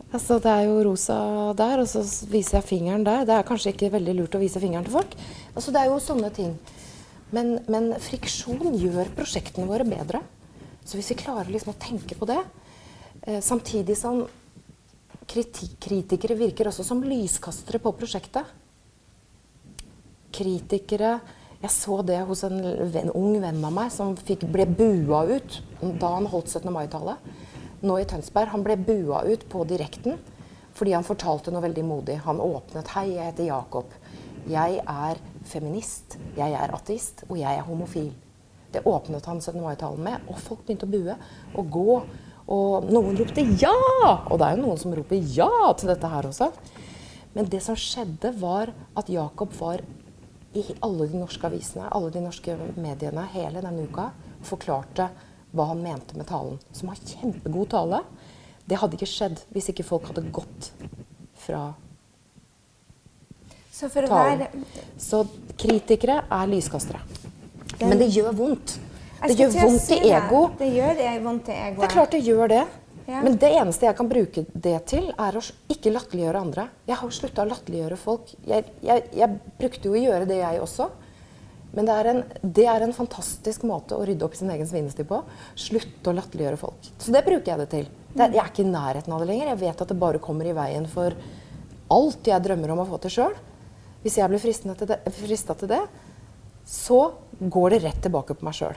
Altså, 0.08 0.38
det 0.40 0.48
er 0.48 0.64
jo 0.64 0.80
rosa 0.86 1.18
der, 1.56 1.82
og 1.82 1.88
så 1.90 2.00
viser 2.32 2.58
jeg 2.58 2.68
fingeren 2.70 3.04
der. 3.04 3.26
Det 3.28 3.34
er 3.36 3.46
kanskje 3.46 3.74
ikke 3.74 3.92
veldig 3.92 4.14
lurt 4.16 4.36
å 4.38 4.40
vise 4.40 4.60
fingeren 4.62 4.86
til 4.86 4.96
folk. 4.96 5.14
Altså, 5.52 5.74
det 5.74 5.82
er 5.82 5.90
jo 5.90 6.00
sånne 6.00 6.32
ting. 6.34 6.54
Men, 7.36 7.58
men 7.68 7.90
friksjon 8.00 8.72
gjør 8.80 9.12
prosjektene 9.18 9.68
våre 9.68 9.84
bedre. 9.84 10.22
Så 10.88 10.96
hvis 10.96 11.10
vi 11.12 11.18
klarer 11.20 11.52
liksom 11.52 11.74
å 11.74 11.80
tenke 11.80 12.16
på 12.16 12.28
det, 12.30 12.40
eh, 13.28 13.42
samtidig 13.44 13.98
som 14.00 14.22
kritikere 15.28 16.38
virker 16.38 16.70
også 16.70 16.86
som 16.86 17.04
lyskastere 17.04 17.80
på 17.84 17.92
prosjektet. 17.98 18.48
Kritikere 20.32 21.18
Jeg 21.58 21.74
så 21.74 21.96
det 22.06 22.20
hos 22.22 22.44
en, 22.46 22.60
venn, 22.94 23.08
ung 23.18 23.40
venn 23.42 23.64
av 23.66 23.72
meg 23.74 23.90
som 23.90 24.12
fikk, 24.14 24.44
ble 24.54 24.62
bua 24.70 25.24
ut 25.26 25.56
da 25.98 26.12
han 26.14 26.28
holdt 26.30 26.52
17. 26.52 26.70
mai-tallet 26.70 27.82
nå 27.82 27.96
i 27.98 28.06
Tønsberg. 28.06 28.52
Han 28.52 28.62
ble 28.62 28.76
bua 28.78 29.24
ut 29.26 29.42
på 29.50 29.64
direkten 29.66 30.20
fordi 30.78 30.94
han 30.94 31.06
fortalte 31.06 31.50
noe 31.50 31.64
veldig 31.64 31.82
modig. 31.82 32.20
Han 32.22 32.38
åpnet 32.38 32.86
'Hei, 32.94 33.16
jeg 33.16 33.32
heter 33.32 33.50
Jakob. 33.50 33.90
Jeg 34.46 34.78
er 34.86 35.18
feminist, 35.42 36.14
jeg 36.36 36.54
er 36.54 36.70
ateist, 36.70 37.24
og 37.28 37.36
jeg 37.38 37.58
er 37.58 37.66
homofil'. 37.66 38.14
Det 38.70 38.84
åpnet 38.86 39.26
han 39.26 39.40
17. 39.40 39.60
mai-talen 39.60 39.98
med, 40.04 40.20
og 40.28 40.38
folk 40.38 40.62
begynte 40.62 40.86
å 40.86 40.94
bue 40.94 41.16
og 41.56 41.70
gå. 41.70 42.02
Og 42.46 42.86
noen 42.86 43.18
ropte 43.18 43.42
'ja'! 43.42 44.30
Og 44.30 44.38
det 44.38 44.46
er 44.46 44.56
jo 44.56 44.62
noen 44.62 44.78
som 44.78 44.94
roper 44.94 45.16
'ja' 45.16 45.76
til 45.76 45.88
dette 45.88 46.06
her 46.06 46.22
også. 46.22 46.52
Men 47.34 47.46
det 47.46 47.62
som 47.62 47.74
skjedde, 47.74 48.32
var 48.38 48.72
at 48.96 49.10
Jakob 49.10 49.52
var 49.58 49.82
i 50.60 50.76
alle 50.84 51.08
de 51.10 51.20
norske 51.20 51.46
avisene, 51.48 51.88
alle 51.94 52.10
de 52.14 52.22
norske 52.24 52.54
mediene 52.76 53.24
hele 53.34 53.62
denne 53.64 53.86
uka 53.88 54.10
forklarte 54.46 55.08
hva 55.56 55.68
han 55.70 55.82
mente 55.82 56.16
med 56.18 56.28
talen. 56.28 56.58
Som 56.72 56.92
har 56.92 57.00
kjempegod 57.00 57.70
tale. 57.72 58.02
Det 58.68 58.78
hadde 58.80 58.98
ikke 58.98 59.08
skjedd 59.08 59.44
hvis 59.54 59.70
ikke 59.72 59.86
folk 59.86 60.10
hadde 60.10 60.26
gått 60.34 60.72
fra 61.38 61.70
så 63.72 63.88
talen. 63.94 64.42
Være... 64.42 64.50
Så 64.98 65.22
kritikere 65.58 66.22
er 66.26 66.50
lyskastere. 66.50 67.00
Den... 67.78 67.88
Men 67.92 68.02
det 68.02 68.10
gjør 68.10 68.34
vondt. 68.34 68.76
Det 69.22 69.36
gjør 69.38 69.54
vondt 69.54 69.82
si 69.82 69.98
i 70.02 70.12
ego. 70.14 70.44
Det. 70.58 70.68
gjør 70.74 70.98
det 70.98 71.14
vondt 71.24 71.48
i 71.50 71.56
egoet. 71.56 71.80
Det 71.80 71.88
er 71.88 71.94
klart 71.94 72.14
det 72.14 72.22
gjør 72.26 72.52
det. 72.52 72.64
Ja. 73.08 73.22
Men 73.24 73.38
det 73.40 73.48
eneste 73.56 73.86
jeg 73.86 73.96
kan 73.96 74.08
bruke 74.10 74.42
det 74.52 74.78
til, 74.90 75.06
er 75.16 75.36
å 75.38 75.42
ikke 75.72 75.94
latterliggjøre 75.94 76.40
andre. 76.44 76.66
Jeg 76.84 77.00
har 77.00 77.12
slutta 77.16 77.44
å 77.44 77.48
latterliggjøre 77.48 77.96
folk. 77.96 78.34
Jeg, 78.44 78.66
jeg, 78.84 79.04
jeg 79.16 79.38
brukte 79.60 79.88
jo 79.88 79.94
å 79.96 80.02
gjøre 80.02 80.26
det, 80.28 80.42
jeg 80.42 80.60
også. 80.60 80.90
Men 81.72 81.88
det 81.88 81.94
er, 81.94 82.08
en, 82.10 82.20
det 82.42 82.66
er, 82.68 82.84
en, 82.84 82.92
fantastisk 82.96 83.64
måte 83.68 83.96
å 83.96 84.04
rydde 84.08 84.24
opp 84.24 84.36
sin 84.36 84.52
egen 84.52 84.68
svinesti 84.68 85.06
på. 85.08 85.22
Slutte 85.56 86.12
å 86.12 86.16
latterliggjøre 86.18 86.60
folk. 86.60 86.88
Så 87.00 87.14
det 87.14 87.24
bruker 87.24 87.52
jeg 87.52 87.62
det 87.62 87.68
til. 87.72 87.88
Det, 88.12 88.28
jeg 88.28 88.42
er 88.42 88.52
ikke 88.52 88.64
i 88.64 88.72
nærheten 88.72 89.14
av 89.16 89.24
det 89.24 89.28
lenger. 89.30 89.52
Jeg 89.54 89.62
vet 89.62 89.84
at 89.84 89.92
det 89.92 89.98
bare 90.04 90.22
kommer 90.24 90.48
i 90.48 90.56
veien 90.56 90.88
for 90.92 91.16
alt 91.92 92.28
jeg 92.28 92.44
drømmer 92.44 92.74
om 92.74 92.84
å 92.84 92.88
få 92.88 93.00
til 93.04 93.14
sjøl. 93.14 93.38
Hvis 94.04 94.20
jeg 94.20 94.30
blir 94.30 94.42
frista 94.42 95.56
til 95.56 95.72
det, 95.72 95.80
så 96.68 97.00
går 97.40 97.72
det 97.72 97.82
rett 97.86 98.04
tilbake 98.04 98.36
på 98.36 98.48
meg 98.48 98.56
sjøl. 98.60 98.76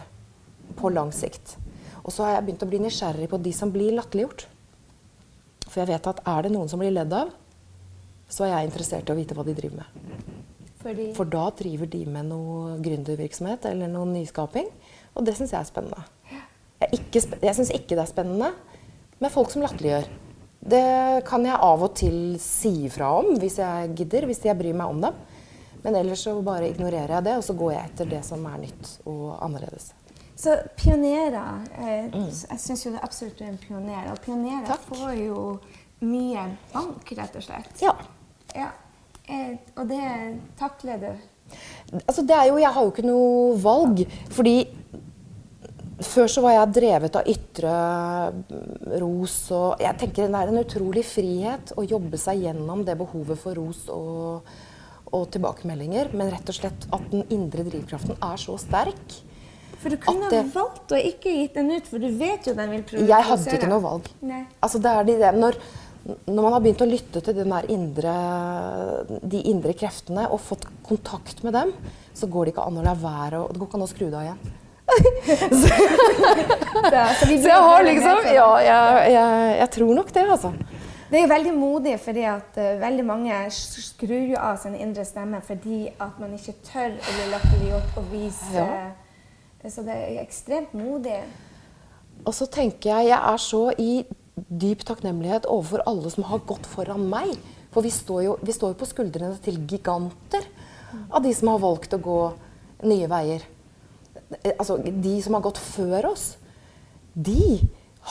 På 0.79 0.91
lang 0.91 1.11
sikt. 1.15 1.57
Og 2.01 2.13
så 2.13 2.25
har 2.25 2.35
jeg 2.35 2.47
begynt 2.47 2.65
å 2.65 2.69
bli 2.71 2.81
nysgjerrig 2.81 3.29
på 3.31 3.39
de 3.41 3.53
som 3.55 3.71
blir 3.73 3.93
latterliggjort. 3.97 4.47
For 5.67 5.83
jeg 5.83 5.91
vet 5.91 6.09
at 6.11 6.21
er 6.27 6.45
det 6.45 6.53
noen 6.53 6.71
som 6.71 6.81
blir 6.81 6.93
ledd 6.93 7.13
av, 7.15 7.31
så 8.31 8.45
er 8.47 8.55
jeg 8.55 8.71
interessert 8.71 9.09
i 9.09 9.13
å 9.13 9.17
vite 9.17 9.37
hva 9.37 9.45
de 9.47 9.55
driver 9.55 9.83
med. 9.83 10.31
Fordi... 10.81 11.11
For 11.17 11.29
da 11.29 11.45
driver 11.57 11.89
de 11.91 12.01
med 12.09 12.31
noe 12.31 12.77
gründervirksomhet 12.81 13.67
eller 13.69 13.91
noe 13.91 14.09
nyskaping. 14.09 14.69
Og 15.13 15.27
det 15.27 15.35
syns 15.37 15.53
jeg 15.53 15.61
er 15.61 15.69
spennende. 15.69 16.05
Jeg, 16.81 17.21
sp 17.21 17.37
jeg 17.43 17.57
syns 17.57 17.73
ikke 17.75 17.93
det 17.93 18.05
er 18.05 18.09
spennende 18.09 18.51
med 19.21 19.33
folk 19.33 19.51
som 19.53 19.61
latterliggjør. 19.61 20.09
Det 20.71 20.85
kan 21.27 21.45
jeg 21.45 21.57
av 21.57 21.83
og 21.85 21.93
til 21.97 22.17
si 22.41 22.71
ifra 22.87 23.11
om 23.19 23.35
hvis 23.41 23.59
jeg 23.61 23.93
gidder, 23.97 24.27
hvis 24.29 24.43
jeg 24.45 24.57
bryr 24.57 24.77
meg 24.77 24.93
om 24.93 25.01
dem. 25.05 25.21
Men 25.81 25.97
ellers 25.97 26.25
så 26.25 26.35
bare 26.45 26.69
ignorerer 26.69 27.15
jeg 27.17 27.25
det, 27.25 27.37
og 27.39 27.45
så 27.45 27.55
går 27.57 27.71
jeg 27.73 27.89
etter 27.89 28.09
det 28.11 28.21
som 28.25 28.43
er 28.45 28.59
nytt 28.61 28.91
og 29.09 29.23
annerledes. 29.41 29.89
Så 30.35 30.55
pionerer 30.79 31.65
eh, 31.77 32.07
mm. 32.13 32.29
Jeg 32.29 32.61
syns 32.63 32.85
jo 32.85 32.93
det 32.95 33.03
absolutt 33.03 33.41
er 33.41 33.51
en 33.51 33.59
pioner. 33.61 34.11
Og 34.13 34.21
pionerer 34.23 34.69
Takk. 34.71 34.87
får 34.89 35.17
jo 35.19 35.43
mye 36.01 36.47
bank, 36.71 37.11
rett 37.17 37.35
og 37.37 37.45
slett. 37.45 37.83
Ja. 37.83 37.93
ja. 38.57 38.71
Eh, 39.29 39.57
og 39.77 39.85
det 39.91 40.05
takler 40.59 41.01
du? 41.01 41.11
Altså, 42.07 42.23
det 42.25 42.37
er 42.37 42.49
jo, 42.49 42.57
jeg 42.61 42.73
har 42.73 42.87
jo 42.87 42.93
ikke 42.93 43.05
noe 43.05 43.57
valg. 43.61 44.03
Fordi 44.33 44.55
før 46.01 46.31
så 46.31 46.41
var 46.41 46.55
jeg 46.55 46.73
drevet 46.79 47.17
av 47.19 47.27
ytre 47.29 47.71
ros 49.01 49.35
og 49.53 49.81
Jeg 49.83 49.99
tenker 50.01 50.31
det 50.31 50.39
er 50.39 50.49
en 50.49 50.61
utrolig 50.63 51.03
frihet 51.05 51.73
å 51.77 51.85
jobbe 51.85 52.17
seg 52.17 52.47
gjennom 52.47 52.81
det 52.87 52.97
behovet 52.97 53.37
for 53.37 53.57
ros 53.59 53.83
og, 53.93 54.47
og 55.11 55.27
tilbakemeldinger. 55.35 56.15
Men 56.17 56.31
rett 56.33 56.49
og 56.49 56.57
slett 56.57 56.87
at 56.89 57.11
den 57.13 57.27
indre 57.29 57.67
drivkraften 57.67 58.17
er 58.17 58.41
så 58.41 58.57
sterk. 58.61 59.21
For 59.81 59.93
du 59.93 59.97
kunne 60.01 60.29
det, 60.29 60.41
valgt 60.53 60.93
å 60.93 60.97
ikke 60.99 61.31
gitt 61.39 61.55
den 61.57 61.71
ut, 61.73 61.87
for 61.89 62.01
du 62.01 62.09
vet 62.19 62.45
jo 62.45 62.53
den 62.57 62.73
vil 62.75 62.83
provosere. 62.85 63.09
Jeg 63.09 63.27
hadde 63.31 63.55
ikke 63.57 63.69
noe 63.71 63.83
valg. 63.83 64.09
Altså, 64.61 64.81
det 64.83 64.93
de, 65.09 65.15
det. 65.23 65.31
Når, 65.41 65.57
når 66.29 66.41
man 66.41 66.55
har 66.55 66.63
begynt 66.63 66.83
å 66.85 66.89
lytte 66.89 67.23
til 67.25 67.41
indre, 67.73 68.15
de 69.21 69.43
indre 69.51 69.75
kreftene 69.77 70.27
og 70.29 70.41
fått 70.45 70.67
kontakt 70.85 71.41
med 71.45 71.57
dem, 71.57 71.73
så 72.13 72.29
går 72.29 72.45
det 72.45 72.55
ikke 72.55 72.67
an 72.69 72.81
å 72.81 72.85
la 72.85 72.95
være 72.97 73.41
å 73.41 73.51
Det 73.51 73.61
går 73.61 73.69
ikke 73.69 73.79
an 73.79 73.87
å 73.87 73.91
skru 73.91 74.07
det 74.09 74.19
av 74.19 74.27
igjen. 74.29 74.57
så, 75.61 75.67
så, 77.21 77.27
jeg 77.31 77.59
har 77.63 77.83
liksom 77.85 78.25
Ja, 78.27 78.47
jeg, 78.59 79.11
jeg, 79.13 79.51
jeg 79.61 79.69
tror 79.77 79.93
nok 79.95 80.09
det, 80.13 80.25
altså. 80.35 80.51
Det 81.11 81.19
er 81.19 81.27
veldig 81.27 81.53
modig, 81.55 81.93
fordi 81.99 82.23
at 82.27 82.57
uh, 82.59 82.73
veldig 82.79 83.05
mange 83.07 83.37
skrur 83.51 84.29
jo 84.31 84.37
av 84.39 84.59
sin 84.61 84.77
indre 84.79 85.03
stemme 85.07 85.41
fordi 85.43 85.85
at 85.91 86.19
man 86.21 86.35
ikke 86.37 86.55
tør 86.69 86.93
å 86.95 87.15
bli 87.15 87.25
latterliggjort 87.33 87.97
og 87.99 88.11
vise 88.13 88.53
ja. 88.55 88.67
Så 89.69 89.83
det 89.85 89.93
er 89.93 90.21
ekstremt 90.23 90.73
modig. 90.73 91.19
Og 92.25 92.33
så 92.33 92.47
tenker 92.49 92.89
jeg 92.89 93.11
jeg 93.11 93.19
er 93.33 93.41
så 93.41 93.63
i 93.77 93.91
dyp 94.49 94.85
takknemlighet 94.87 95.45
overfor 95.49 95.83
alle 95.89 96.09
som 96.13 96.25
har 96.29 96.41
gått 96.49 96.65
foran 96.69 97.03
meg. 97.11 97.35
For 97.71 97.85
vi 97.85 97.91
står 97.93 98.23
jo, 98.25 98.37
vi 98.41 98.55
står 98.55 98.73
på 98.79 98.87
skuldrene 98.89 99.37
til 99.43 99.61
giganter 99.69 100.47
av 101.09 101.21
de 101.23 101.33
som 101.35 101.53
har 101.53 101.61
valgt 101.61 101.93
å 101.95 102.01
gå 102.01 102.21
nye 102.89 103.09
veier. 103.11 103.45
Altså 104.57 104.79
de 104.81 105.13
som 105.23 105.37
har 105.37 105.45
gått 105.45 105.61
før 105.61 106.11
oss. 106.11 106.25
De 107.13 107.59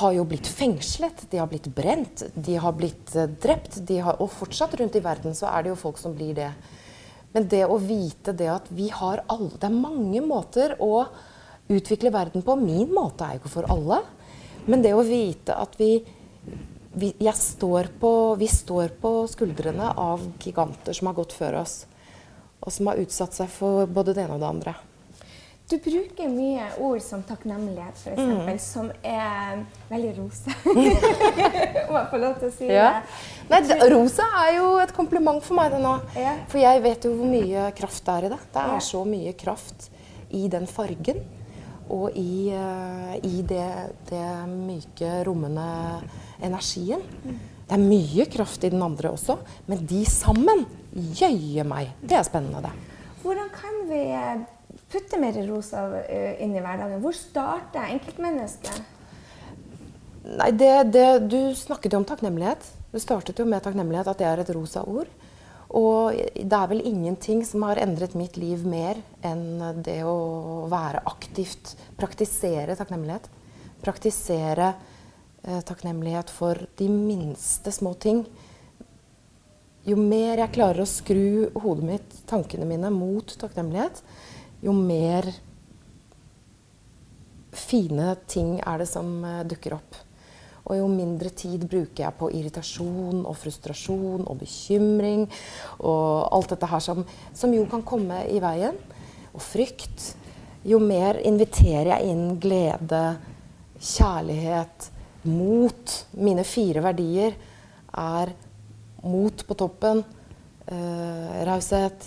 har 0.00 0.14
jo 0.14 0.24
blitt 0.28 0.46
fengslet, 0.46 1.24
de 1.32 1.40
har 1.40 1.48
blitt 1.50 1.66
brent, 1.74 2.22
de 2.34 2.54
har 2.62 2.74
blitt 2.76 3.10
uh, 3.18 3.26
drept. 3.42 3.80
Har, 3.90 4.20
og 4.22 4.30
fortsatt 4.32 4.76
rundt 4.78 4.96
i 4.96 5.02
verden 5.02 5.34
så 5.36 5.50
er 5.50 5.64
det 5.64 5.72
jo 5.72 5.80
folk 5.82 5.98
som 5.98 6.14
blir 6.14 6.36
det. 6.36 6.52
Men 7.34 7.48
det 7.50 7.64
å 7.66 7.78
vite 7.78 8.34
det 8.36 8.48
at 8.50 8.70
vi 8.74 8.88
har 8.90 9.22
alle 9.30 9.54
Det 9.54 9.68
er 9.68 9.74
mange 9.76 10.22
måter 10.24 10.74
å 10.82 11.04
utvikle 11.70 12.12
verden 12.14 12.42
på. 12.46 12.56
Min 12.58 12.90
måte 12.94 13.26
er 13.26 13.36
jo 13.36 13.44
ikke 13.44 13.54
for 13.54 13.70
alle. 13.70 14.02
Men 14.66 14.82
det 14.84 14.92
å 14.94 15.06
vite 15.06 15.56
at 15.56 15.78
vi, 15.80 15.94
vi, 16.92 17.14
står 17.34 17.92
på, 18.00 18.12
vi 18.40 18.50
står 18.50 18.96
på 19.00 19.14
skuldrene 19.30 19.94
av 19.96 20.26
giganter 20.42 20.96
som 20.96 21.10
har 21.10 21.18
gått 21.18 21.34
før 21.36 21.62
oss. 21.62 21.82
Og 22.60 22.72
som 22.74 22.90
har 22.90 23.00
utsatt 23.00 23.36
seg 23.36 23.50
for 23.52 23.88
både 23.88 24.14
det 24.14 24.26
ene 24.26 24.36
og 24.36 24.44
det 24.44 24.50
andre. 24.50 24.76
Du 25.70 25.76
bruker 25.78 26.26
mye 26.26 26.64
ord 26.82 26.98
som 26.98 27.20
takknemlighet, 27.22 27.94
f.eks., 28.02 28.18
mm. 28.18 28.48
som 28.58 28.88
er 29.06 29.60
veldig 29.86 30.10
rosa. 30.16 30.54
Om 30.66 30.80
jeg 31.94 32.08
får 32.10 32.22
lov 32.24 32.32
til 32.40 32.48
å 32.48 32.54
si 32.56 32.70
ja. 32.74 32.88
det. 32.96 33.52
Nei, 33.52 33.60
rosa 33.92 34.26
er 34.40 34.56
jo 34.56 34.72
et 34.82 34.90
kompliment 34.96 35.38
for 35.46 35.60
meg 35.60 35.70
det 35.70 35.78
nå. 35.84 35.92
Ja. 36.18 36.34
For 36.50 36.58
jeg 36.58 36.82
vet 36.82 37.06
jo 37.06 37.14
hvor 37.14 37.30
mye 37.30 37.68
kraft 37.78 38.02
det 38.02 38.16
er 38.16 38.26
i 38.26 38.32
det. 38.34 38.40
Det 38.50 38.64
er 38.64 38.74
ja. 38.74 38.82
så 38.88 39.04
mye 39.06 39.36
kraft 39.38 39.86
i 40.34 40.42
den 40.50 40.66
fargen. 40.66 41.22
Og 41.90 42.14
i, 42.18 42.50
uh, 42.54 43.14
i 43.26 43.42
det, 43.46 43.66
det, 44.10 44.26
myke, 44.50 45.10
rommende 45.26 45.66
energien. 46.42 47.02
Det 47.70 47.76
er 47.76 47.82
mye 47.82 48.26
kraft 48.30 48.64
i 48.66 48.70
den 48.72 48.82
andre 48.82 49.12
også, 49.14 49.36
men 49.70 49.82
de 49.86 50.04
sammen, 50.08 50.64
jøye 50.90 51.62
meg, 51.66 51.92
det 52.02 52.16
er 52.18 52.24
spennende, 52.26 52.64
det. 52.64 52.72
Hvordan 53.22 53.50
kan 53.54 53.76
vi 53.86 54.00
putte 54.90 55.20
mer 55.20 55.36
rosa 55.46 55.84
eh, 56.02 56.40
inn 56.42 56.56
i 56.56 56.62
hverdagen? 56.62 56.98
Hvor 57.04 57.14
starter 57.14 57.92
enkeltmennesket? 57.92 58.80
Nei, 60.30 60.50
det, 60.56 60.72
det, 60.94 61.06
Du 61.30 61.38
snakket 61.56 61.94
jo 61.94 62.00
om 62.02 62.08
takknemlighet. 62.08 62.66
Du 62.90 62.98
startet 63.02 63.38
jo 63.38 63.46
med 63.46 63.62
takknemlighet, 63.64 64.10
at 64.10 64.18
det 64.18 64.26
er 64.28 64.42
et 64.42 64.52
rosa 64.56 64.82
ord. 64.82 65.10
Og 65.76 66.16
det 66.34 66.56
er 66.56 66.70
vel 66.72 66.82
ingenting 66.82 67.44
som 67.46 67.62
har 67.68 67.78
endret 67.78 68.16
mitt 68.18 68.38
liv 68.40 68.64
mer 68.66 68.98
enn 69.22 69.82
det 69.84 70.00
å 70.02 70.66
være 70.70 71.04
aktivt, 71.06 71.76
praktisere 72.00 72.74
takknemlighet. 72.78 73.28
Praktisere 73.80 74.72
eh, 75.44 75.60
takknemlighet 75.66 76.32
for 76.34 76.58
de 76.80 76.88
minste 76.90 77.70
små 77.74 77.94
ting. 78.02 78.24
Jo 79.86 79.96
mer 79.96 80.42
jeg 80.42 80.54
klarer 80.58 80.82
å 80.82 80.90
skru 80.90 81.46
hodet 81.62 81.86
mitt, 81.86 82.18
tankene 82.28 82.66
mine, 82.68 82.90
mot 82.92 83.30
takknemlighet, 83.40 84.02
jo 84.60 84.74
mer 84.76 85.30
fine 87.56 88.12
ting 88.28 88.58
er 88.60 88.82
det 88.82 88.90
som 88.90 89.20
uh, 89.24 89.40
dukker 89.48 89.78
opp. 89.78 89.96
Og 90.70 90.78
jo 90.78 90.86
mindre 90.86 91.32
tid 91.34 91.64
bruker 91.66 92.04
jeg 92.04 92.16
på 92.18 92.28
irritasjon 92.38 93.24
og 93.26 93.34
frustrasjon 93.38 94.22
og 94.22 94.38
bekymring 94.38 95.24
og 95.82 96.28
alt 96.30 96.54
dette 96.54 96.68
her 96.70 96.84
som, 96.84 97.02
som 97.34 97.50
jo 97.54 97.64
kan 97.70 97.82
komme 97.82 98.22
i 98.30 98.38
veien. 98.42 98.78
Og 99.34 99.42
frykt. 99.42 100.12
Jo 100.62 100.78
mer 100.82 101.18
inviterer 101.26 101.94
jeg 101.96 102.12
inn 102.12 102.36
glede, 102.38 103.02
kjærlighet, 103.80 104.90
mot. 105.26 105.96
Mine 106.20 106.44
fire 106.48 106.82
verdier 106.84 107.34
er 107.98 108.32
mot 109.02 109.46
på 109.46 109.56
toppen, 109.58 110.04
eh, 110.68 111.40
raushet 111.48 112.06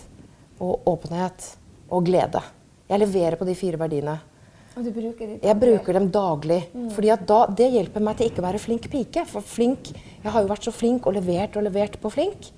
og 0.61 0.87
åpenhet 0.89 1.49
og 1.89 2.05
glede. 2.05 2.41
Jeg 2.89 3.01
leverer 3.01 3.39
på 3.39 3.47
de 3.49 3.57
fire 3.57 3.79
verdiene. 3.81 4.19
Og 4.73 4.85
du 4.87 4.89
bruker 4.89 5.29
de 5.29 5.37
jeg 5.43 5.59
bruker 5.61 5.97
dem 5.99 6.09
daglig. 6.13 6.59
Mm. 6.73 6.89
Fordi 6.95 7.11
da, 7.29 7.39
Det 7.45 7.69
hjelper 7.75 8.03
meg 8.03 8.17
til 8.17 8.31
ikke 8.31 8.41
å 8.41 8.47
være 8.47 8.61
flink 8.61 8.89
pike. 8.89 9.25
For 9.29 9.45
flink, 9.45 9.91
jeg 9.93 10.31
har 10.33 10.41
jo 10.41 10.49
vært 10.49 10.65
så 10.65 10.73
flink 10.73 11.05
og 11.07 11.17
levert 11.17 11.57
og 11.59 11.67
levert 11.67 11.99
på 12.01 12.11
flink. 12.13 12.49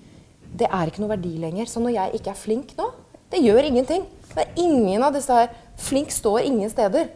Det 0.55 0.69
er 0.69 0.87
ikke 0.87 1.03
noe 1.03 1.11
verdi 1.11 1.33
lenger. 1.41 1.67
Så 1.67 1.83
når 1.83 1.97
jeg 1.97 2.19
ikke 2.19 2.31
er 2.31 2.39
flink 2.39 2.71
nå, 2.79 2.87
det 3.33 3.43
gjør 3.43 3.67
ingenting. 3.67 4.05
Det 4.31 4.45
er 4.45 4.59
ingen 4.61 5.03
av 5.03 5.15
disse 5.15 5.33
her 5.33 5.53
Flink 5.75 6.13
står 6.13 6.45
ingen 6.47 6.69
steder. 6.71 7.09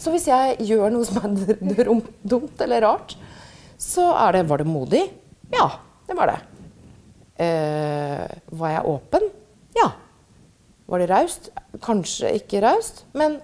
Så 0.00 0.12
hvis 0.14 0.28
jeg 0.30 0.56
gjør 0.64 0.94
noe 0.94 1.04
som 1.04 1.18
er 1.20 1.90
dumt 2.32 2.62
eller 2.64 2.84
rart, 2.86 3.18
så 3.76 4.06
er 4.24 4.38
det 4.38 4.46
Var 4.48 4.62
det 4.62 4.68
modig? 4.70 5.02
Ja, 5.52 5.68
det 6.08 6.16
var 6.16 6.32
det. 6.32 6.38
Uh, 7.38 8.24
var 8.58 8.72
jeg 8.72 8.86
åpen? 8.94 9.28
Ja. 9.76 9.90
Var 10.88 11.02
det 11.02 11.10
raust? 11.10 11.50
Kanskje 11.84 12.32
ikke 12.40 12.62
raust, 12.64 13.04
men 13.12 13.36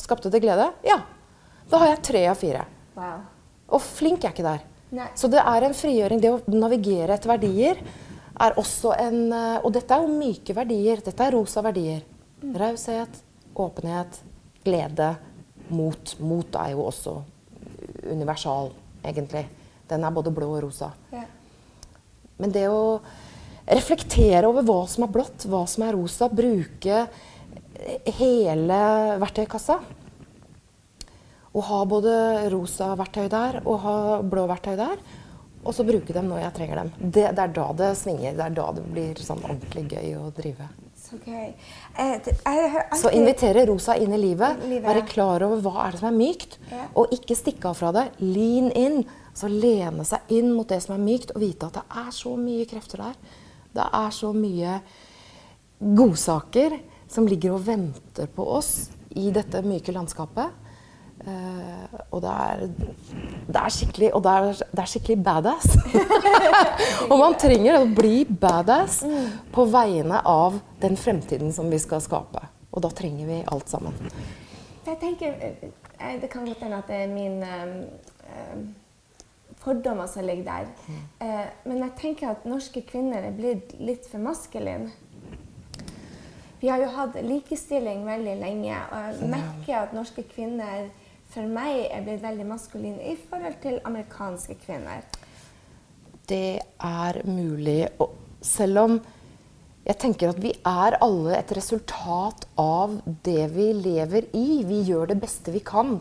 skapte 0.00 0.30
det 0.32 0.42
glede? 0.42 0.70
Ja. 0.86 1.00
Da 1.70 1.80
har 1.80 1.92
jeg 1.92 2.04
tre 2.06 2.22
av 2.30 2.38
fire. 2.38 2.64
Wow. 2.96 3.24
Og 3.74 3.82
flink 3.82 4.24
er 4.24 4.34
ikke 4.34 4.46
der. 4.46 4.64
Nei. 4.94 5.08
Så 5.18 5.30
det 5.32 5.42
er 5.42 5.66
en 5.66 5.76
frigjøring. 5.76 6.20
Det 6.22 6.32
å 6.32 6.40
navigere 6.54 7.16
etter 7.16 7.32
verdier 7.32 7.80
er 8.44 8.56
også 8.58 8.94
en 8.98 9.20
eh, 9.32 9.60
Og 9.62 9.72
dette 9.74 9.94
er 9.94 10.04
jo 10.04 10.18
myke 10.18 10.56
verdier. 10.56 11.02
Dette 11.04 11.26
er 11.26 11.34
rosa 11.34 11.62
verdier. 11.64 12.02
Mm. 12.42 12.54
Raushet, 12.60 13.20
åpenhet, 13.54 14.20
glede, 14.66 15.14
mot. 15.70 16.16
Mot 16.20 16.58
er 16.60 16.74
jo 16.74 16.86
også 16.88 17.18
universal, 18.10 18.72
egentlig. 19.02 19.46
Den 19.88 20.04
er 20.04 20.14
både 20.14 20.32
blå 20.34 20.50
og 20.56 20.66
rosa. 20.66 20.90
Ja. 21.12 21.24
Men 22.40 22.52
det 22.52 22.66
å 22.68 23.00
reflektere 23.64 24.48
over 24.48 24.64
hva 24.66 24.82
som 24.90 25.06
er 25.06 25.12
blått, 25.14 25.46
hva 25.48 25.64
som 25.70 25.86
er 25.86 25.96
rosa. 25.96 26.28
Bruke 26.28 27.06
hele 28.18 28.78
verktøykassa. 29.22 29.78
Og 31.54 31.66
ha 31.68 31.82
både 31.86 32.14
rosa 32.50 32.94
verktøy 32.98 33.28
der 33.30 33.60
og 33.62 33.76
ha 33.84 33.98
blå 34.26 34.46
verktøy 34.50 34.74
der. 34.78 35.02
Og 35.64 35.72
så 35.72 35.84
bruke 35.86 36.12
dem 36.12 36.26
når 36.28 36.42
jeg 36.42 36.54
trenger 36.58 36.80
dem. 36.82 36.90
Det, 37.00 37.28
det, 37.36 37.44
er 37.44 37.52
da 37.56 37.68
det 37.78 37.92
svinger. 37.96 38.34
Det 38.36 38.46
er 38.46 38.56
da 38.56 38.66
det 38.76 38.84
blir 38.90 39.20
sånn 39.22 39.44
ordentlig 39.46 39.86
gøy 39.94 40.10
å 40.20 40.26
drive. 40.36 40.66
Så 41.04 41.18
gøy. 41.24 41.52
Eh. 42.00 42.28
Så 43.00 43.12
invitere 43.14 43.64
rosa 43.70 43.96
inn 43.96 44.12
i 44.16 44.20
livet. 44.20 44.60
Være 44.84 45.04
klar 45.08 45.44
over 45.46 45.62
hva 45.64 45.86
er 45.86 45.94
det 45.94 46.02
som 46.02 46.10
er 46.10 46.18
mykt. 46.18 46.58
Og 46.92 47.14
ikke 47.16 47.38
stikke 47.38 47.70
av 47.70 47.78
fra 47.80 47.92
det. 47.96 48.08
Lean 48.20 48.70
in. 48.76 49.04
Så 49.34 49.48
lene 49.50 50.04
seg 50.06 50.30
inn 50.34 50.52
mot 50.54 50.68
det 50.70 50.78
som 50.84 50.94
er 50.94 51.02
mykt, 51.02 51.32
og 51.34 51.42
vite 51.42 51.66
at 51.66 51.80
det 51.80 52.02
er 52.04 52.10
så 52.14 52.36
mye 52.38 52.66
krefter 52.70 53.02
der. 53.02 53.16
Det 53.74 53.86
er 53.98 54.12
så 54.14 54.30
mye 54.30 54.76
godsaker 55.98 56.76
som 57.14 57.28
ligger 57.30 57.54
og 57.54 57.64
venter 57.66 58.28
på 58.34 58.46
oss 58.56 58.90
i 59.14 59.30
dette 59.34 59.62
myke 59.66 59.94
landskapet. 59.94 60.60
Uh, 61.24 61.86
og 62.10 62.20
det 62.24 62.30
er, 62.30 62.62
det 63.46 63.56
er, 63.60 63.70
skikkelig 63.72 64.08
Og 64.16 64.22
det 64.26 64.32
er, 64.34 64.58
det 64.74 64.82
er 64.82 64.90
skikkelig 64.90 65.16
badass. 65.24 65.76
og 67.10 67.14
man 67.20 67.36
trenger 67.40 67.78
å 67.78 67.86
bli 67.86 68.24
badass 68.28 68.98
på 69.54 69.66
vegne 69.72 70.18
av 70.26 70.58
den 70.82 70.98
fremtiden 71.00 71.54
som 71.54 71.70
vi 71.72 71.78
skal 71.80 72.02
skape. 72.04 72.42
Og 72.74 72.82
da 72.84 72.90
trenger 72.92 73.30
vi 73.30 73.40
alt 73.46 73.70
sammen. 73.70 73.94
Jeg 74.84 74.98
tenker, 75.00 75.38
eh, 75.40 76.20
Det 76.20 76.28
kan 76.28 76.44
godt 76.44 76.66
hende 76.66 76.82
at 76.82 76.90
det 76.90 77.04
er 77.04 77.14
min 77.14 77.40
um, 77.40 78.66
fordommer 79.64 80.06
som 80.06 80.26
ligger 80.26 80.44
der. 80.44 80.66
Eh, 81.20 81.46
men 81.64 81.78
jeg 81.78 81.96
tenker 82.00 82.34
at 82.34 82.44
norske 82.48 82.82
kvinner 82.84 83.24
er 83.24 83.36
blitt 83.36 83.74
litt 83.80 84.06
for 84.10 84.20
maskuline. 84.20 84.90
Vi 86.64 86.70
har 86.72 86.80
jo 86.80 86.86
hatt 86.94 87.18
likestilling 87.20 88.06
veldig 88.08 88.38
lenge, 88.40 88.78
og 88.88 89.10
jeg 89.20 89.28
merker 89.28 89.82
at 89.82 89.92
norske 89.92 90.24
kvinner 90.30 90.86
for 91.34 91.44
meg 91.44 91.90
er 91.90 92.06
blitt 92.06 92.22
veldig 92.22 92.46
maskuline 92.48 93.04
i 93.04 93.18
forhold 93.20 93.58
til 93.60 93.76
amerikanske 93.84 94.56
kvinner. 94.62 95.04
Det 96.24 96.62
er 96.80 97.20
mulig. 97.28 97.82
Og 98.00 98.16
selv 98.40 98.80
om 98.80 98.98
jeg 99.84 100.00
tenker 100.00 100.32
at 100.32 100.40
vi 100.40 100.54
er 100.56 100.96
alle 101.04 101.36
et 101.36 101.52
resultat 101.52 102.48
av 102.56 102.96
det 103.28 103.50
vi 103.52 103.68
lever 103.76 104.32
i. 104.32 104.62
Vi 104.64 104.80
gjør 104.88 105.12
det 105.12 105.20
beste 105.20 105.52
vi 105.52 105.60
kan 105.60 105.98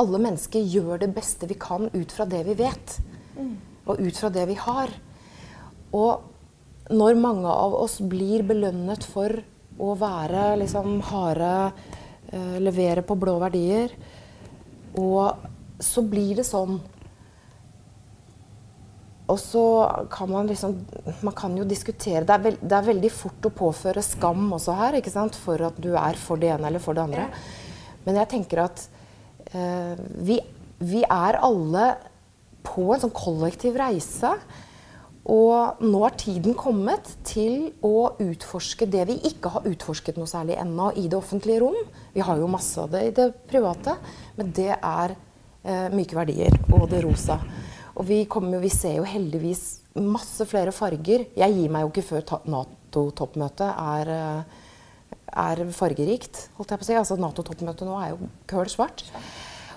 alle 0.00 0.20
mennesker 0.22 0.64
gjør 0.64 1.02
det 1.02 1.12
beste 1.14 1.48
vi 1.48 1.56
kan 1.60 1.90
ut 1.92 2.12
fra 2.14 2.26
det 2.28 2.42
vi 2.48 2.58
vet. 2.64 2.98
Mm. 3.32 3.56
og 3.88 3.98
ut 3.98 4.14
fra 4.14 4.28
det 4.30 4.44
vi 4.46 4.54
har. 4.60 4.90
Og 5.96 6.92
når 6.92 7.16
mange 7.18 7.50
av 7.50 7.74
oss 7.74 7.96
blir 7.98 8.44
belønnet 8.46 9.02
for 9.08 9.40
å 9.82 9.92
være 9.98 10.52
liksom 10.62 11.00
harde, 11.10 11.54
uh, 12.32 12.56
levere 12.62 13.04
på 13.06 13.18
blå 13.18 13.36
verdier, 13.42 13.94
og 15.00 15.48
så 15.82 16.04
blir 16.06 16.36
det 16.38 16.46
sånn 16.46 16.78
og 19.32 19.38
så 19.40 19.64
kan 20.12 20.30
man 20.30 20.48
liksom 20.50 20.74
Man 21.22 21.34
kan 21.36 21.54
jo 21.56 21.64
diskutere 21.68 22.24
det 22.26 22.34
er, 22.34 22.42
veld, 22.46 22.62
det 22.62 22.76
er, 22.76 22.88
veldig 22.88 23.10
fort 23.14 23.48
å 23.48 23.54
påføre 23.62 24.04
skam 24.04 24.50
også 24.58 24.74
her, 24.78 24.98
ikke 24.98 25.12
sant? 25.14 25.38
for 25.38 25.62
at 25.68 25.78
du 25.80 25.92
er 25.94 26.18
for 26.20 26.40
det 26.40 26.50
ene 26.52 26.68
eller 26.68 26.82
for 26.82 26.98
det 26.98 27.04
andre. 27.06 27.28
Men 28.04 28.18
jeg 28.18 28.30
tenker 28.32 28.64
at 28.64 28.82
eh, 29.54 29.94
vi, 30.26 30.40
vi, 30.82 31.04
er 31.06 31.38
alle 31.38 31.86
på 32.66 32.88
en 32.92 33.04
sånn 33.04 33.14
kollektiv 33.14 33.78
reise. 33.78 34.34
Og 35.30 35.82
nå 35.86 36.00
er 36.02 36.16
tiden 36.18 36.56
kommet 36.58 37.06
til 37.26 37.68
å 37.86 38.14
utforske 38.18 38.88
det 38.90 39.04
vi 39.06 39.20
ikke 39.28 39.52
har 39.54 39.68
utforsket 39.70 40.16
noe 40.18 40.30
særlig 40.30 40.56
ennå 40.58 40.88
i 40.98 41.06
det 41.06 41.18
offentlige 41.18 41.60
rom. 41.62 41.78
Vi 42.14 42.24
har 42.26 42.40
jo 42.40 42.50
masse 42.50 42.74
av 42.82 42.90
det 42.90 43.04
i 43.06 43.12
det 43.14 43.28
private, 43.50 43.94
men 44.38 44.50
det 44.56 44.72
er 44.74 45.14
eh, 45.14 45.86
myke 45.94 46.18
verdier 46.18 46.58
og 46.72 46.88
det 46.90 47.04
rosa. 47.06 47.38
Og 47.94 48.08
vi, 48.08 48.24
jo, 48.24 48.42
vi, 48.58 48.72
ser 48.72 48.98
jo 48.98 49.06
heldigvis 49.06 49.62
masse 50.00 50.46
flere 50.48 50.74
farger. 50.74 51.28
Jeg 51.38 51.54
gir 51.54 51.70
meg 51.70 51.86
jo 51.86 51.92
ikke 51.92 52.06
før 52.08 52.26
Nato-toppmøtet 52.56 53.68
er, 53.70 54.12
eh, 54.16 55.16
er, 55.46 55.64
fargerikt. 55.76 56.48
holdt 56.58 56.74
jeg 56.74 56.82
på 56.82 56.88
å 56.88 56.90
si. 56.90 56.98
Altså 56.98 57.20
Nato-toppmøtet 57.20 57.86
nå 57.86 58.00
er 58.00 58.14
jo 58.16 58.30
køl 58.50 58.66
svart. 58.72 59.06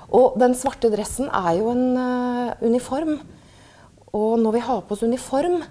Og 0.10 0.40
den 0.42 0.58
svarte 0.58 0.90
dressen 0.94 1.30
er 1.30 1.56
jo 1.60 1.72
en 1.74 1.98
uh, 1.98 2.54
uniform. 2.62 3.18
Og 4.16 4.40
når 4.40 4.56
vi 4.56 4.66
har 4.66 4.84
på 4.86 4.96
oss 4.96 5.04
uniform, 5.04 5.62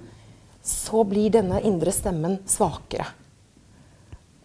så 0.65 1.05
blir 1.09 1.33
denne 1.33 1.61
indre 1.65 1.93
stemmen 1.93 2.39
svakere. 2.49 3.07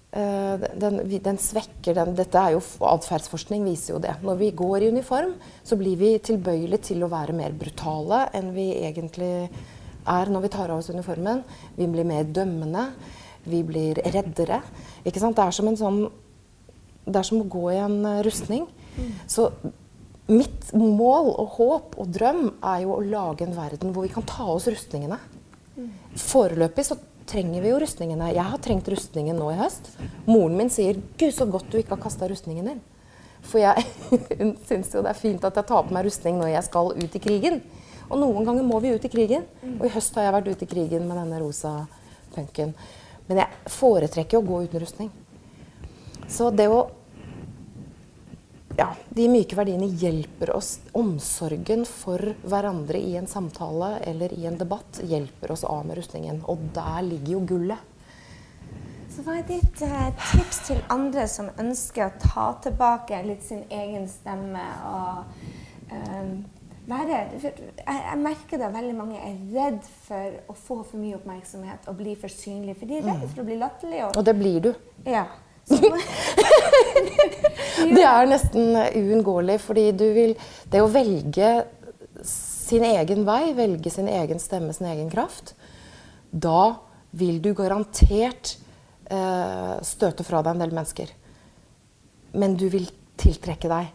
Uh, 0.10 0.58
den, 0.82 1.04
den, 1.22 1.38
svekker 1.38 1.94
den 1.94 2.16
Dette 2.18 2.42
er 2.42 2.56
jo 2.56 2.62
atferdsforskning 2.90 3.62
viser 3.68 3.94
jo 3.94 4.00
det. 4.02 4.16
Når 4.26 4.40
vi 4.40 4.50
går 4.58 4.84
i 4.86 4.90
uniform, 4.90 5.36
så 5.64 5.78
blir 5.78 6.00
vi 6.00 6.16
tilbøyelige 6.18 6.88
til 6.90 7.06
å 7.06 7.12
være 7.12 7.36
mer 7.38 7.54
brutale 7.54 8.24
enn 8.36 8.50
vi 8.56 8.72
egentlig 8.80 9.34
er 10.10 10.32
når 10.34 10.48
vi 10.48 10.52
tar 10.56 10.74
av 10.74 10.82
oss 10.82 10.90
uniformen. 10.90 11.44
Vi 11.78 11.88
blir 11.92 12.08
mer 12.10 12.26
dømmende. 12.26 12.88
Vi 13.46 13.62
blir 13.64 14.02
reddere. 14.02 14.64
Ikke 15.06 15.22
sant? 15.22 15.38
Det 15.38 15.46
er 15.46 15.56
som 15.56 15.70
en 15.70 15.80
sånn 15.80 16.02
Det 17.06 17.16
er 17.16 17.26
som 17.26 17.40
å 17.42 17.50
gå 17.50 17.70
i 17.74 17.80
en 17.82 18.02
uh, 18.06 18.24
rustning. 18.26 18.66
Mm. 18.98 19.14
Så 19.30 19.52
mitt 20.30 20.72
mål 20.78 21.32
og 21.34 21.56
håp 21.58 21.96
og 22.00 22.10
drøm 22.14 22.44
er 22.62 22.84
jo 22.84 22.96
å 22.96 23.04
lage 23.06 23.46
en 23.46 23.56
verden 23.58 23.94
hvor 23.94 24.06
vi 24.06 24.14
kan 24.14 24.26
ta 24.30 24.46
oss 24.54 24.68
rustningene. 24.70 25.18
Foreløpig 26.20 26.86
så 26.86 26.98
trenger 27.30 27.64
vi 27.64 27.72
jo 27.72 27.80
rustningene. 27.82 28.32
Jeg 28.34 28.46
har 28.52 28.62
trengt 28.64 28.90
rustningen 28.90 29.38
nå 29.38 29.52
i 29.54 29.60
høst. 29.60 29.92
Moren 30.30 30.58
min 30.58 30.72
sier 30.74 30.98
'Gud, 30.98 31.34
så 31.34 31.46
godt 31.50 31.70
du 31.72 31.78
ikke 31.80 31.96
har 31.96 32.04
kasta 32.04 32.30
rustningen 32.30 32.68
din'. 32.68 32.82
For 33.42 33.62
jeg, 33.62 33.86
hun 34.40 34.56
syns 34.68 34.94
jo 34.94 35.04
det 35.06 35.14
er 35.14 35.22
fint 35.22 35.46
at 35.46 35.56
jeg 35.56 35.70
tar 35.70 35.86
på 35.86 35.96
meg 35.96 36.06
rustning 36.06 36.40
når 36.40 36.54
jeg 36.56 36.68
skal 36.68 36.94
ut 36.98 37.16
i 37.16 37.24
krigen. 37.24 37.62
Og 38.10 38.18
noen 38.20 38.46
ganger 38.46 38.66
må 38.66 38.80
vi 38.82 38.94
ut 38.94 39.06
i 39.06 39.12
krigen. 39.12 39.46
Og 39.78 39.86
i 39.86 39.94
høst 39.94 40.16
har 40.18 40.28
jeg 40.28 40.36
vært 40.40 40.50
ute 40.50 40.66
i 40.66 40.72
krigen 40.74 41.08
med 41.08 41.18
denne 41.22 41.42
rosa 41.42 41.74
punken. 42.34 42.74
Men 43.30 43.44
jeg 43.44 43.74
foretrekker 43.74 44.40
å 44.40 44.46
gå 44.46 44.64
uten 44.66 44.82
rustning. 44.82 45.12
Så 46.30 46.50
det 46.54 46.68
å 46.70 46.88
ja, 48.78 48.90
de 49.10 49.28
myke 49.32 49.58
verdiene 49.58 49.88
hjelper 50.00 50.54
oss. 50.56 50.78
Omsorgen 50.98 51.86
for 51.88 52.34
hverandre 52.44 53.00
i 53.02 53.16
en 53.20 53.28
samtale 53.28 53.98
eller 54.08 54.34
i 54.34 54.46
en 54.50 54.60
debatt 54.60 55.02
hjelper 55.04 55.52
oss 55.56 55.64
av 55.64 55.86
med 55.88 56.00
rustningen. 56.00 56.44
Og 56.52 56.70
der 56.76 57.02
ligger 57.08 57.38
jo 57.38 57.46
gullet. 57.54 57.88
Så 59.10 59.26
hva 59.26 59.40
er 59.40 59.48
ditt 59.50 59.82
eh, 59.84 60.06
tips 60.32 60.62
til 60.70 60.80
andre 60.94 61.26
som 61.28 61.50
ønsker 61.60 62.06
å 62.06 62.22
ta 62.22 62.46
tilbake 62.64 63.18
litt 63.26 63.44
sin 63.44 63.66
egen 63.74 64.06
stemme 64.08 64.64
og 64.88 65.34
eh, 65.92 66.30
være 66.90 67.18
jeg, 67.42 67.52
jeg, 67.84 68.20
merker 68.22 68.62
det 68.62 68.70
veldig 68.74 68.96
mange 68.98 69.20
er 69.20 69.36
redd 69.54 69.84
for 70.06 70.40
å 70.50 70.56
få 70.56 70.80
for 70.84 71.02
mye 71.02 71.18
oppmerksomhet 71.20 71.90
og 71.92 72.00
bli 72.00 72.16
for 72.22 72.32
synlig. 72.32 72.78
For 72.80 72.90
de 72.90 73.00
er 73.02 73.06
redd 73.10 73.26
mm. 73.26 73.30
for 73.34 73.44
å 73.44 73.48
bli 73.50 73.60
latterlig 73.60 74.02
Og, 74.08 74.24
det 74.26 74.36
blir 74.40 74.60
du. 74.70 74.72
Ja. 75.10 75.28
det 77.96 78.06
er 78.06 78.30
nesten 78.30 78.76
uunngåelig, 78.76 79.60
fordi 79.64 79.90
du 79.98 80.08
vil 80.16 80.36
Det 80.70 80.82
å 80.84 80.90
velge 80.92 81.52
sin 82.24 82.84
egen 82.86 83.24
vei, 83.26 83.54
velge 83.58 83.92
sin 83.94 84.10
egen 84.12 84.42
stemme, 84.42 84.74
sin 84.76 84.90
egen 84.92 85.10
kraft, 85.10 85.56
da 86.30 86.78
vil 87.18 87.40
du 87.42 87.54
garantert 87.58 88.58
eh, 89.10 89.78
støte 89.82 90.26
fra 90.28 90.44
deg 90.46 90.54
en 90.54 90.64
del 90.64 90.76
mennesker. 90.76 91.14
Men 92.38 92.54
du 92.60 92.68
vil 92.70 92.86
tiltrekke 93.20 93.72
deg 93.72 93.90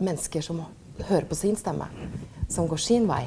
mennesker 0.00 0.44
som 0.44 0.60
hører 1.08 1.28
på 1.28 1.38
sin 1.38 1.56
stemme, 1.56 1.88
som 2.52 2.68
går 2.68 2.82
sin 2.82 3.08
vei. 3.08 3.24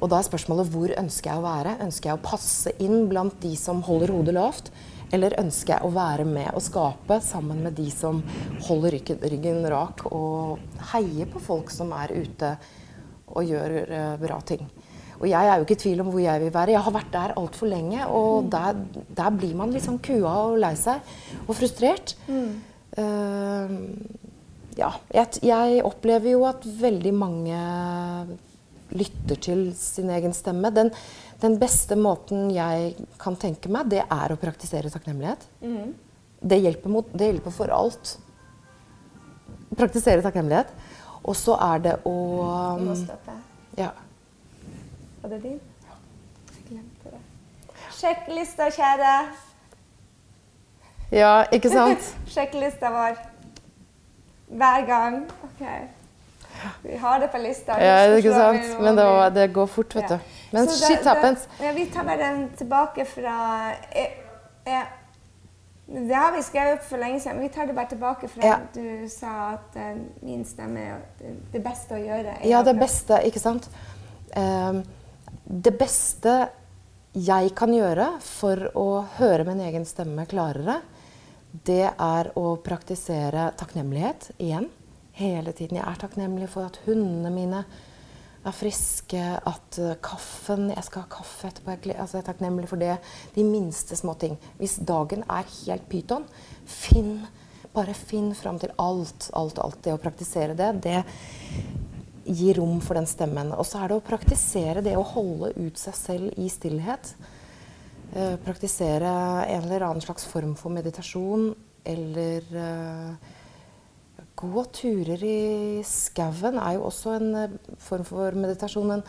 Og 0.00 0.08
da 0.08 0.20
er 0.20 0.28
spørsmålet 0.28 0.70
hvor 0.72 0.94
ønsker 0.96 1.32
jeg 1.32 1.40
å 1.40 1.44
være? 1.44 1.76
Ønsker 1.84 2.10
jeg 2.10 2.20
å 2.20 2.24
passe 2.24 2.72
inn 2.80 3.04
blant 3.10 3.36
de 3.42 3.52
som 3.58 3.82
holder 3.84 4.14
hodet 4.14 4.36
lavt? 4.36 4.70
Eller 5.10 5.38
ønsker 5.40 5.74
jeg 5.76 5.86
å 5.86 5.94
være 5.94 6.26
med 6.28 6.52
og 6.54 6.62
skape 6.62 7.18
sammen 7.24 7.64
med 7.66 7.74
de 7.78 7.88
som 7.90 8.20
holder 8.68 9.00
ryggen, 9.26 9.64
rak 9.72 10.04
og 10.10 10.60
heier 10.92 11.30
på 11.30 11.42
folk 11.42 11.72
som 11.74 11.90
er 11.98 12.14
ute 12.14 12.54
og 13.30 13.42
gjør 13.46 13.76
uh, 13.90 14.14
bra 14.22 14.38
ting? 14.46 14.62
Og 15.20 15.28
jeg 15.28 15.50
er 15.50 15.58
jo 15.58 15.66
ikke 15.66 15.76
i 15.76 15.82
tvil 15.82 16.00
om 16.00 16.08
hvor 16.08 16.22
jeg 16.22 16.40
vil 16.40 16.52
være. 16.54 16.72
Jeg 16.72 16.84
har 16.86 16.94
vært 16.94 17.12
der 17.12 17.34
altfor 17.36 17.68
lenge. 17.68 18.06
Og 18.08 18.46
mm. 18.46 18.50
der, 18.54 18.78
der, 19.18 19.34
blir 19.36 19.52
man 19.58 19.74
sånn 19.76 20.00
kua 20.00 20.32
og 20.46 20.56
lei 20.62 20.72
seg 20.80 21.04
og 21.44 21.52
frustrert. 21.58 22.14
Mm. 22.30 22.54
Uh, 22.96 23.74
ja, 24.78 24.94
jeg, 25.12 25.42
jeg, 25.44 25.82
opplever 25.84 26.32
jo 26.32 26.46
at 26.48 26.64
veldig 26.64 27.12
mange 27.16 27.58
lytter 28.96 29.38
til 29.40 29.64
sin 29.78 30.10
egen 30.10 30.34
stemme. 30.36 30.70
Den, 30.74 30.90
den 31.42 31.56
beste 31.60 31.96
måten 31.98 32.50
jeg 32.54 32.94
kan 33.20 33.38
tenke 33.40 33.70
meg, 33.72 33.90
det 33.92 34.04
er 34.04 34.32
å 34.32 34.38
praktisere 34.40 34.92
takknemlighet. 34.92 35.46
Mm. 35.62 35.92
Det, 36.40 36.60
hjelper 36.64 36.92
mot, 36.92 37.10
det, 37.12 37.32
hjelper 37.32 37.54
for 37.54 37.72
alt. 37.74 38.14
Praktisere 39.78 40.24
takknemlighet. 40.24 40.72
Og 41.20 41.36
så 41.36 41.56
er 41.60 41.84
det 41.84 41.98
å 42.08 42.16
um, 42.80 42.94
Ja. 43.78 43.92
Var 45.20 45.34
det 45.34 45.42
din? 45.44 45.60
Jeg 46.54 46.66
glemte 46.70 47.12
det. 47.12 47.20
Sjekklista, 48.00 48.70
kjære. 48.72 49.14
Ja, 51.12 51.32
ikke 51.52 51.72
sant? 51.72 52.12
Sjekklista 52.32 52.92
vår. 52.94 53.20
Hver 54.50 54.86
gang. 54.88 55.22
Ok. 55.46 55.64
Vi 56.82 56.96
har 56.96 57.20
det 57.20 57.28
på 57.32 57.38
lista. 57.38 57.76
Ja, 57.82 57.98
ikke 58.16 58.32
sant? 58.34 58.80
Men 58.80 58.96
det, 58.96 59.08
det, 59.36 59.46
går 59.54 59.66
fort, 59.66 59.96
vet 59.96 60.08
du. 60.08 60.32
Men 60.50 60.68
Så 60.68 60.86
shit 60.86 61.04
happens. 61.04 61.46
Da, 61.58 61.66
ja, 61.66 61.72
vi 61.72 61.86
tar 61.86 62.04
bare 62.04 62.18
den 62.18 62.48
tilbake 62.58 63.04
fra 63.08 63.34
eh, 63.90 64.16
eh, 64.64 64.86
Det 65.86 66.14
har 66.14 66.32
vi 66.36 66.42
skrevet 66.42 66.78
opp 66.78 66.86
for 66.86 67.02
lenge 67.02 67.20
siden, 67.20 67.38
men 67.38 67.48
vi 67.48 67.54
tar 67.54 67.66
det 67.66 67.74
bare 67.74 67.90
tilbake 67.90 68.28
fra 68.30 68.46
ja. 68.46 68.58
du 68.74 69.08
sa 69.10 69.32
at 69.56 69.76
uh, 69.76 69.96
min 70.22 70.44
stemme 70.46 70.84
er 70.86 71.00
det, 71.18 71.34
det 71.52 71.62
beste 71.64 71.98
å 71.98 72.02
gjøre. 72.02 72.36
Ja, 72.46 72.62
det 72.66 72.76
beste, 72.78 73.18
ikke 73.26 73.42
sant. 73.42 73.66
Um, 74.36 74.84
det 75.44 75.74
beste 75.78 76.34
jeg 77.18 77.50
kan 77.58 77.74
gjøre 77.74 78.12
for 78.22 78.68
å 78.78 78.88
høre 79.16 79.48
min 79.48 79.64
egen 79.66 79.86
stemme 79.88 80.28
klarere, 80.30 80.78
det 81.66 81.88
er 81.90 82.30
å 82.38 82.52
praktisere 82.62 83.48
takknemlighet 83.58 84.30
igjen 84.38 84.68
hele 85.20 85.52
tiden. 85.56 85.78
Jeg 85.78 85.86
er 85.86 86.00
takknemlig 86.00 86.48
for 86.50 86.66
at 86.66 86.80
hundene 86.86 87.32
mine 87.34 87.64
er 88.40 88.56
friske, 88.56 89.20
at 89.20 89.78
uh, 89.82 89.92
kaffen 90.00 90.70
Jeg 90.72 90.86
skal 90.86 91.04
ha 91.04 91.12
kaffe 91.12 91.50
etterpå. 91.50 91.74
Jeg, 91.76 91.96
altså, 91.98 92.16
jeg 92.16 92.24
er 92.24 92.30
takknemlig 92.30 92.70
for 92.70 92.80
det. 92.80 92.96
De 93.34 93.44
minste 93.44 93.96
små 93.96 94.14
ting. 94.20 94.38
Hvis 94.58 94.78
dagen 94.88 95.26
er 95.28 95.48
helt 95.60 95.86
pyton, 95.92 96.24
finn 96.64 97.18
bare 97.74 97.94
finn 97.94 98.32
fram 98.34 98.58
til 98.58 98.72
alt, 98.82 99.28
alt, 99.36 99.60
alt. 99.62 99.78
Det 99.84 99.94
å 99.94 100.00
praktisere 100.02 100.56
det, 100.58 100.70
det 100.82 101.02
gir 102.24 102.58
rom 102.58 102.80
for 102.82 102.98
den 102.98 103.06
stemmen. 103.06 103.52
Og 103.54 103.66
så 103.66 103.82
er 103.82 103.90
det 103.90 104.00
å 104.00 104.06
praktisere 104.06 104.82
det 104.84 104.96
å 104.98 105.06
holde 105.06 105.52
ut 105.58 105.78
seg 105.78 105.98
selv 105.98 106.40
i 106.40 106.48
stillhet. 106.50 107.12
Uh, 108.10 108.34
praktisere 108.42 109.10
en 109.46 109.68
eller 109.68 109.86
annen 109.86 110.02
slags 110.02 110.26
form 110.26 110.56
for 110.58 110.74
meditasjon 110.74 111.52
eller 111.86 112.48
uh, 112.56 113.36
gå 114.38 114.64
turer 114.72 115.24
i 115.24 115.82
skauen 115.86 116.58
er 116.60 116.76
jo 116.76 116.86
også 116.88 117.16
en 117.18 117.34
eh, 117.38 117.58
form 117.82 118.06
for 118.08 118.36
meditasjon. 118.38 118.88
Men, 118.94 119.04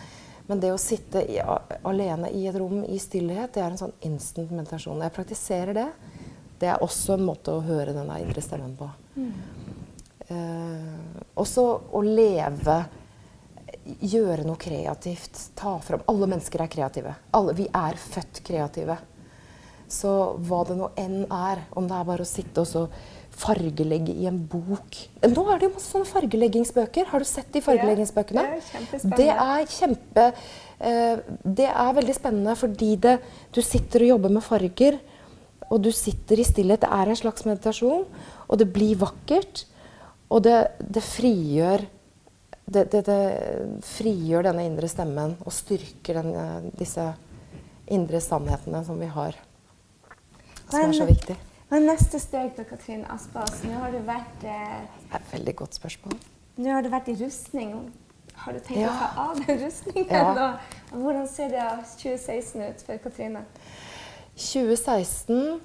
men 0.49 0.63
det 0.63 0.73
å 0.73 0.79
sitte 0.81 1.23
i, 1.23 1.39
alene 1.88 2.31
i 2.36 2.45
et 2.49 2.57
rom 2.60 2.84
i 2.86 2.99
stillhet, 3.01 3.53
det 3.55 3.63
er 3.63 3.71
en 3.71 3.81
sånn 3.81 3.95
instant 4.07 4.51
meditasjon. 4.51 5.03
Jeg 5.05 5.15
praktiserer 5.15 5.77
det. 5.77 5.89
Det 6.62 6.69
er 6.69 6.84
også 6.84 7.15
en 7.15 7.25
måte 7.25 7.55
å 7.55 7.63
høre 7.65 7.95
denne 7.95 8.19
indre 8.21 8.43
stemmen 8.45 8.75
på. 8.77 8.89
Mm. 9.17 9.31
Eh, 10.31 11.21
også 11.41 11.67
å 11.91 12.01
leve 12.05 12.81
gjøre 13.84 14.45
noe 14.45 14.60
kreativt. 14.62 15.49
Ta 15.57 15.77
fram 15.84 16.03
Alle 16.12 16.27
mennesker 16.29 16.62
er 16.62 16.71
kreative. 16.71 17.15
Alle, 17.31 17.55
vi 17.57 17.67
er 17.67 17.97
født 17.97 18.43
kreative. 18.45 18.97
Så 19.91 20.12
hva 20.47 20.62
det 20.67 20.77
nå 20.79 20.91
enn 20.99 21.25
er, 21.25 21.65
om 21.75 21.88
det 21.89 21.97
er 21.97 22.07
bare 22.07 22.23
å 22.23 22.29
sitte 22.29 22.63
og 22.63 22.69
så 22.69 22.86
fargelegge 23.41 24.13
i 24.13 24.28
en 24.30 24.39
bok 24.52 24.98
Nå 25.24 25.44
er 25.50 25.62
det 25.62 25.67
jo 25.67 25.74
masse 25.76 25.89
sånne 25.89 26.10
fargeleggingsbøker. 26.10 27.08
Har 27.12 27.24
du 27.24 27.28
sett 27.28 27.50
de 27.54 27.62
fargeleggingsbøkene? 27.63 28.44
Ja, 28.44 28.82
det 28.91 29.00
er 29.00 29.15
Det 29.17 29.30
er 29.32 29.72
kjempe 29.72 30.26
eh, 30.28 31.24
Det 31.41 31.70
er 31.70 31.96
veldig 31.98 32.15
spennende 32.17 32.58
fordi 32.60 32.91
det, 33.02 33.15
du 33.56 33.62
sitter 33.65 34.06
og 34.06 34.13
jobber 34.15 34.36
med 34.38 34.46
farger, 34.46 35.00
og 35.72 35.82
du 35.86 35.91
sitter 35.96 36.41
i 36.41 36.46
stillhet. 36.46 36.84
Det 36.84 36.91
er 36.91 37.10
en 37.10 37.20
slags 37.20 37.48
meditasjon, 37.48 38.06
og 38.48 38.60
det 38.60 38.67
blir 38.74 39.00
vakkert. 39.00 39.65
Og 40.32 40.44
det, 40.44 40.58
det 40.80 41.04
frigjør 41.04 41.86
det, 42.72 42.86
det, 42.91 43.02
det, 43.08 43.20
frigjør 43.84 44.48
denne 44.48 44.65
indre 44.67 44.88
stemmen 44.91 45.36
og 45.44 45.56
styrker 45.56 46.22
den, 46.22 46.72
disse 46.80 47.10
indre 47.91 48.22
sannhetene 48.24 48.84
som 48.88 49.00
vi 49.02 49.10
har, 49.12 49.36
som 50.70 50.86
er 50.86 50.96
så 50.96 51.08
viktig. 51.10 51.36
Hva 51.71 51.79
er 51.79 51.86
neste 51.88 52.19
steg 52.19 52.49
til 52.57 52.65
Katrine 52.67 53.07
Aspaas? 53.13 53.62
Nå 53.63 53.77
har 53.79 53.93
du 53.95 54.01
vært 54.03 54.41
eh, 54.43 54.79
Det 55.05 55.13
er 55.15 55.21
et 55.21 55.29
veldig 55.38 55.53
godt 55.62 55.77
spørsmål. 55.79 56.17
Nå 56.60 56.73
har 56.75 56.84
du 56.84 56.89
vært 56.91 57.07
i 57.07 57.15
rustning. 57.21 57.69
Har 58.41 58.57
du 58.57 58.60
tenkt 58.60 58.81
Ja. 58.81 58.89
å 58.91 58.97
ta 58.99 59.07
av 59.29 59.39
den 59.39 59.62
rustningen? 59.62 60.10
Ja. 60.12 60.34
da? 60.36 60.47
Hvordan 60.91 61.29
ser 61.31 61.53
det 61.53 61.67
2016 62.01 62.65
ut 62.65 62.84
for 62.84 62.99
Katrine? 63.05 63.45
2016 64.36 65.62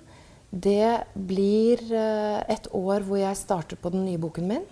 det 0.54 0.92
blir 1.18 1.82
eh, 1.90 2.38
et 2.54 2.68
år 2.70 3.02
hvor 3.08 3.18
jeg 3.18 3.40
starter 3.42 3.76
på 3.82 3.90
den 3.90 4.06
nye 4.06 4.22
boken 4.22 4.46
min. 4.46 4.62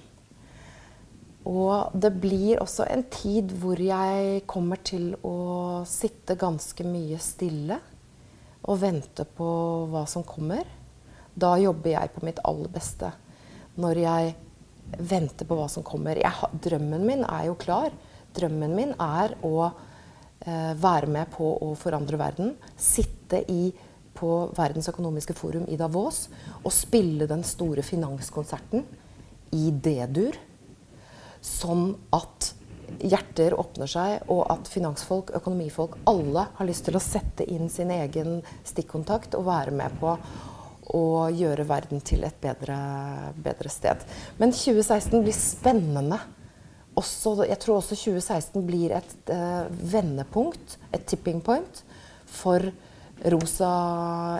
Og 1.50 1.90
det 1.98 2.12
blir 2.22 2.62
også 2.62 2.86
en 2.94 3.02
tid 3.10 3.50
hvor 3.58 3.82
jeg 3.82 4.44
kommer 4.46 4.78
til 4.86 5.10
å 5.26 5.82
sitte 5.88 6.38
ganske 6.40 6.86
mye 6.86 7.18
stille 7.20 7.82
og 8.64 8.78
vente 8.86 9.26
på 9.36 9.50
hva 9.90 10.06
som 10.08 10.22
kommer. 10.24 10.62
Da 11.34 11.56
jobber 11.58 11.90
jeg 11.96 12.12
på 12.14 12.24
mitt 12.26 12.40
aller 12.46 12.70
beste. 12.72 13.10
Når 13.80 14.00
jeg 14.04 14.34
venter 14.98 15.48
på 15.48 15.56
hva 15.58 15.66
som 15.70 15.84
kommer. 15.86 16.18
Jeg, 16.20 16.50
drømmen 16.64 17.06
min 17.06 17.24
er 17.26 17.48
jo 17.48 17.56
klar. 17.58 17.94
Drømmen 18.36 18.74
min 18.76 18.94
er 19.00 19.36
å 19.46 19.54
eh, 19.66 20.72
være 20.78 21.10
med 21.10 21.30
på 21.34 21.54
å 21.64 21.72
forandre 21.78 22.20
verden. 22.20 22.54
Sitte 22.76 23.42
i, 23.50 23.72
på 24.14 24.32
Verdens 24.54 24.90
økonomiske 24.92 25.34
forum 25.34 25.66
i 25.66 25.78
Davos 25.80 26.28
og 26.62 26.70
spille 26.74 27.26
den 27.30 27.42
store 27.46 27.82
finanskonserten 27.82 28.84
i 29.54 29.70
D-dur. 29.70 30.38
Sånn 31.44 31.90
at 32.14 32.54
hjerter 33.04 33.56
åpner 33.58 33.88
seg, 33.90 34.26
og 34.30 34.44
at 34.52 34.68
finansfolk, 34.70 35.32
økonomifolk, 35.36 35.96
alle 36.08 36.46
har 36.56 36.68
lyst 36.68 36.86
til 36.86 36.98
å 36.98 37.02
sette 37.02 37.46
inn 37.50 37.70
sin 37.72 37.90
egen 37.90 38.38
stikkontakt 38.66 39.34
og 39.38 39.48
være 39.48 39.74
med 39.74 39.96
på 40.00 40.14
å 40.92 41.28
gjøre 41.32 41.66
verden 41.68 42.02
til 42.04 42.24
et 42.26 42.36
bedre, 42.42 42.76
bedre 43.40 43.70
sted. 43.72 44.02
Men 44.40 44.52
2016 44.52 45.22
blir 45.24 45.36
spennende. 45.36 46.18
Også, 46.94 47.36
jeg 47.48 47.58
tror 47.62 47.80
også 47.80 47.96
2016 47.98 48.66
blir 48.66 48.94
et 48.94 49.30
eh, 49.32 49.70
vendepunkt, 49.94 50.76
et 50.94 51.06
tipping 51.10 51.40
point, 51.42 51.82
for 52.34 52.62
rosa 53.30 53.70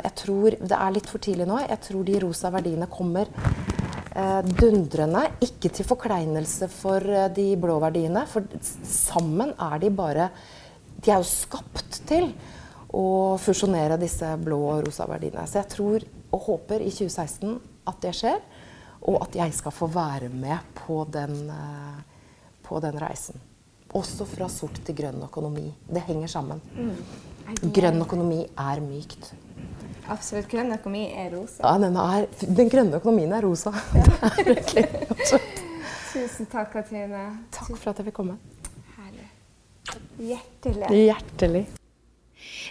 Jeg 0.03 0.15
tror 0.19 0.57
Det 0.59 0.77
er 0.77 0.95
litt 0.95 1.07
for 1.07 1.23
tidlig 1.23 1.47
nå. 1.47 1.61
Jeg 1.63 1.79
tror 1.85 2.03
de 2.07 2.17
rosa 2.25 2.51
verdiene 2.55 2.89
kommer 2.91 3.31
eh, 3.31 4.43
dundrende. 4.61 5.29
Ikke 5.47 5.71
til 5.71 5.87
forkleinelse 5.89 6.69
for 6.73 7.07
eh, 7.07 7.31
de 7.35 7.49
blå 7.61 7.79
verdiene, 7.83 8.27
for 8.31 8.47
sammen 8.61 9.55
er 9.59 9.81
de 9.83 9.91
bare 9.95 10.29
De 10.99 11.11
er 11.11 11.23
jo 11.23 11.31
skapt 11.31 12.03
til 12.09 12.31
å 12.95 13.35
fusjonere 13.43 13.99
disse 13.99 14.29
blå 14.39 14.61
og 14.71 14.85
rosa 14.87 15.09
verdiene. 15.11 15.47
Så 15.51 15.59
jeg 15.61 15.71
tror 15.73 16.05
og 16.35 16.47
håper 16.49 16.83
i 16.83 16.91
2016 16.91 17.57
at 17.89 18.01
det 18.03 18.15
skjer, 18.19 18.41
og 19.05 19.21
at 19.23 19.37
jeg 19.39 19.55
skal 19.55 19.75
få 19.75 19.89
være 19.93 20.31
med 20.33 20.75
på 20.79 21.03
den, 21.13 21.51
eh, 21.53 21.99
på 22.65 22.81
den 22.81 22.99
reisen. 23.01 23.41
Også 23.95 24.27
fra 24.27 24.49
sort 24.51 24.81
til 24.85 24.97
grønn 24.97 25.23
økonomi. 25.23 25.69
Det 25.87 26.03
henger 26.09 26.33
sammen. 26.33 26.63
Grønn 27.63 28.01
økonomi 28.03 28.41
er 28.59 28.81
mykt. 28.83 29.35
Absolutt. 30.11 30.49
Grønn 30.51 30.73
økonomi 30.75 31.05
er 31.13 31.31
rosa. 31.37 31.61
Ja, 31.63 31.79
den, 31.79 31.97
er, 31.97 32.27
den 32.59 32.73
grønne 32.73 32.99
økonomien 32.99 33.33
er 33.33 33.47
rosa. 33.47 33.71
Det 33.95 34.03
er 34.31 34.51
virkelig. 34.51 34.85
Tusen 36.15 36.51
takk, 36.51 36.73
Katrine. 36.73 37.23
Takk 37.55 37.73
for 37.77 37.93
at 37.93 38.03
jeg 38.03 38.11
fikk 38.11 38.19
komme. 38.19 38.37
Herlig. 38.99 39.31
Hjertelig. 40.19 40.91
Hjertelig. 40.91 41.65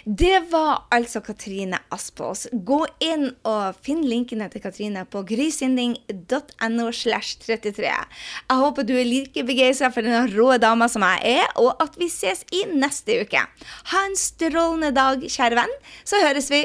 Det 0.04 0.50
var 0.52 0.86
altså 0.94 1.22
Katrine 1.24 1.78
Aspås. 1.94 2.46
Gå 2.52 2.80
inn 3.04 3.30
og 3.46 3.78
finn 3.84 4.04
linkene 4.08 4.48
til 4.52 4.64
Katrine 4.64 5.04
på 5.10 5.24
grysynding.no. 5.28 6.90
slash 6.92 7.38
33. 7.44 7.88
Jeg 7.88 8.60
håper 8.64 8.86
du 8.86 8.94
er 8.96 9.08
like 9.08 9.46
begeistra 9.46 9.90
for 9.94 10.06
denne 10.06 10.26
rå 10.34 10.56
dama 10.62 10.88
som 10.90 11.04
jeg 11.06 11.38
er, 11.40 11.50
og 11.60 11.82
at 11.82 11.98
vi 12.00 12.10
ses 12.12 12.44
i 12.54 12.64
neste 12.74 13.20
uke. 13.24 13.42
Ha 13.92 14.06
en 14.08 14.16
strålende 14.18 14.94
dag, 14.96 15.22
kjære 15.24 15.60
venn. 15.62 15.76
Så 16.04 16.22
høres 16.24 16.50
vi. 16.52 16.64